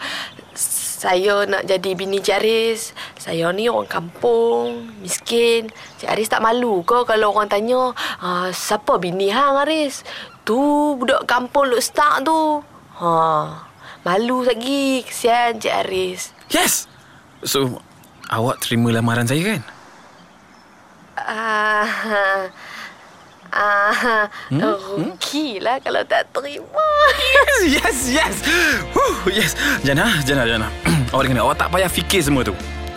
saya 1.05 1.45
nak 1.45 1.69
jadi 1.69 1.93
bini 1.93 2.25
Cik 2.25 2.41
Aris. 2.41 2.97
Saya 3.21 3.53
ni 3.53 3.69
orang 3.69 3.85
kampung, 3.85 4.89
miskin. 5.05 5.69
Cik 6.01 6.09
Aris 6.09 6.33
tak 6.33 6.41
malu 6.41 6.81
ke 6.81 7.05
kalau 7.05 7.37
orang 7.37 7.53
tanya, 7.53 7.93
ah, 8.25 8.49
siapa 8.49 8.97
bini 8.97 9.29
hang 9.29 9.69
Aris? 9.69 10.01
Tu 10.49 10.57
budak 10.97 11.29
kampung 11.29 11.69
Luk 11.69 11.85
Stark 11.85 12.25
tu. 12.25 12.65
Ha, 12.97 13.13
malu 14.01 14.49
lagi. 14.49 15.05
Kesian 15.05 15.61
Cik 15.61 15.77
Aris. 15.85 16.33
Yes! 16.49 16.89
So, 17.45 17.85
awak 18.33 18.65
terima 18.65 18.89
lamaran 18.89 19.29
saya 19.29 19.45
kan? 19.45 19.63
Ah, 21.21 22.49
ah, 23.55 24.27
rugilah 24.51 25.79
kalau 25.79 26.03
tak 26.05 26.27
terima. 26.35 26.91
Yes, 27.63 27.71
yes, 27.71 27.99
yes. 28.11 28.35
Huh, 28.93 29.15
yes. 29.31 29.55
Jana, 29.87 30.21
Jana, 30.27 30.45
Jana. 30.45 30.69
awak 31.15 31.31
dengar, 31.31 31.47
awak 31.47 31.57
tak 31.57 31.69
payah 31.71 31.89
fikir 31.89 32.21
semua 32.21 32.43
tu. 32.43 32.55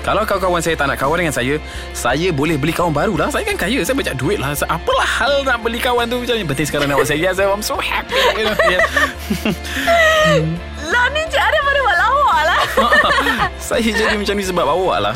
Kalau 0.08 0.24
kawan-kawan 0.24 0.63
saya 0.63 0.80
tak 0.80 0.88
nak 0.88 1.04
kawan 1.04 1.20
dengan 1.20 1.36
saya, 1.36 1.60
saya 1.91 2.32
boleh 2.32 2.56
beli 2.56 2.72
kawan 2.72 2.96
baru 2.96 3.20
lah. 3.20 3.28
Saya 3.28 3.43
kan 3.43 3.60
kaya, 3.60 3.84
saya 3.84 3.91
banyak 3.91 4.15
duit 4.15 4.39
lah. 4.39 4.56
Apalah 4.72 5.04
hal 5.04 5.43
nak 5.43 5.60
beli 5.60 5.84
kawan 5.84 6.08
tu 6.08 6.24
macam 6.24 6.36
ni. 6.39 6.48
Penting 6.48 6.67
sekarang 6.72 6.88
awak 6.96 7.12
saya. 7.12 7.20
Yes, 7.28 7.43
I'm 7.43 7.60
so 7.60 7.76
happy. 7.76 8.15
You 8.39 8.48
know, 8.48 8.56
yes. 8.72 8.88
Lah 10.88 11.12
ni 11.12 11.22
Cik 11.28 11.41
Arif 11.43 11.60
baru 11.60 11.80
buat 11.84 11.98
lawak 12.00 12.39
lah. 12.48 12.60
saya 13.67 13.84
jadi 13.84 14.15
macam 14.15 14.36
ni 14.39 14.43
sebab 14.48 14.63
awak 14.63 15.12
lah. 15.12 15.15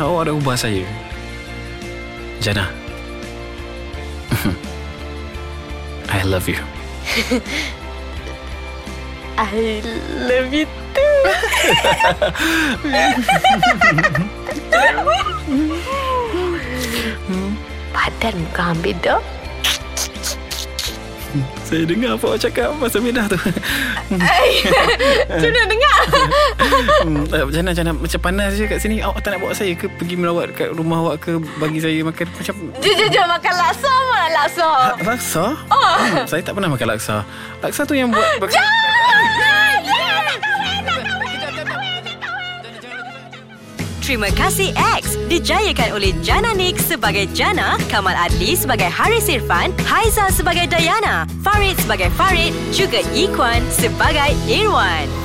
Awak 0.00 0.22
dah 0.24 0.34
ubah 0.40 0.56
saya. 0.56 0.88
Jana. 2.40 2.81
I 6.12 6.20
love 6.24 6.46
you. 6.46 6.60
I 9.38 9.80
love 10.28 10.52
you 10.52 10.66
too. 10.92 10.92
Badan 17.96 18.44
bukan 18.52 18.76
beda. 18.84 19.24
Saya 21.72 21.88
dengar 21.88 22.20
apa 22.20 22.24
awak 22.28 22.40
cakap 22.44 22.68
pasal 22.76 23.00
bedah 23.00 23.24
tu. 23.32 23.38
Tu 25.40 25.48
nak 25.56 25.66
dengar. 25.72 25.98
Hmm, 27.00 27.24
eh, 27.32 27.48
Jana, 27.48 27.72
Jana, 27.72 27.96
macam 27.96 28.20
panas 28.20 28.60
je 28.60 28.68
kat 28.68 28.76
sini. 28.76 29.00
Awak 29.00 29.24
tak 29.24 29.32
nak 29.32 29.40
bawa 29.40 29.56
saya 29.56 29.72
ke 29.72 29.88
pergi 29.88 30.20
melawat 30.20 30.52
kat 30.52 30.68
rumah 30.76 31.00
awak 31.00 31.24
ke 31.24 31.40
bagi 31.56 31.80
saya 31.80 32.04
makan 32.04 32.28
macam... 32.28 32.56
Jom, 32.76 32.92
jom, 32.92 33.08
jom 33.08 33.24
makan 33.24 33.54
laksa 33.56 33.88
mana 33.88 34.28
laksa. 34.36 34.68
Ha, 34.68 35.00
laksa? 35.00 35.44
Oh. 35.72 35.96
Hmm, 35.96 36.28
saya 36.28 36.44
tak 36.44 36.52
pernah 36.60 36.68
makan 36.76 36.88
laksa. 36.92 37.24
Laksa 37.64 37.88
tu 37.88 37.96
yang 37.96 38.12
buat... 38.12 38.20
Terima 44.12 44.28
kasih 44.28 44.76
X 44.76 45.16
dijayakan 45.32 45.96
oleh 45.96 46.12
Jana 46.20 46.52
Nick 46.52 46.76
sebagai 46.76 47.32
Jana, 47.32 47.80
Kamal 47.88 48.12
Adli 48.12 48.52
sebagai 48.52 48.92
Haris 48.92 49.24
Irfan, 49.24 49.72
Haiza 49.88 50.28
sebagai 50.28 50.68
Dayana, 50.68 51.24
Farid 51.40 51.80
sebagai 51.80 52.12
Farid, 52.12 52.52
juga 52.76 53.00
Ikwan 53.16 53.64
sebagai 53.72 54.36
Irwan. 54.44 55.21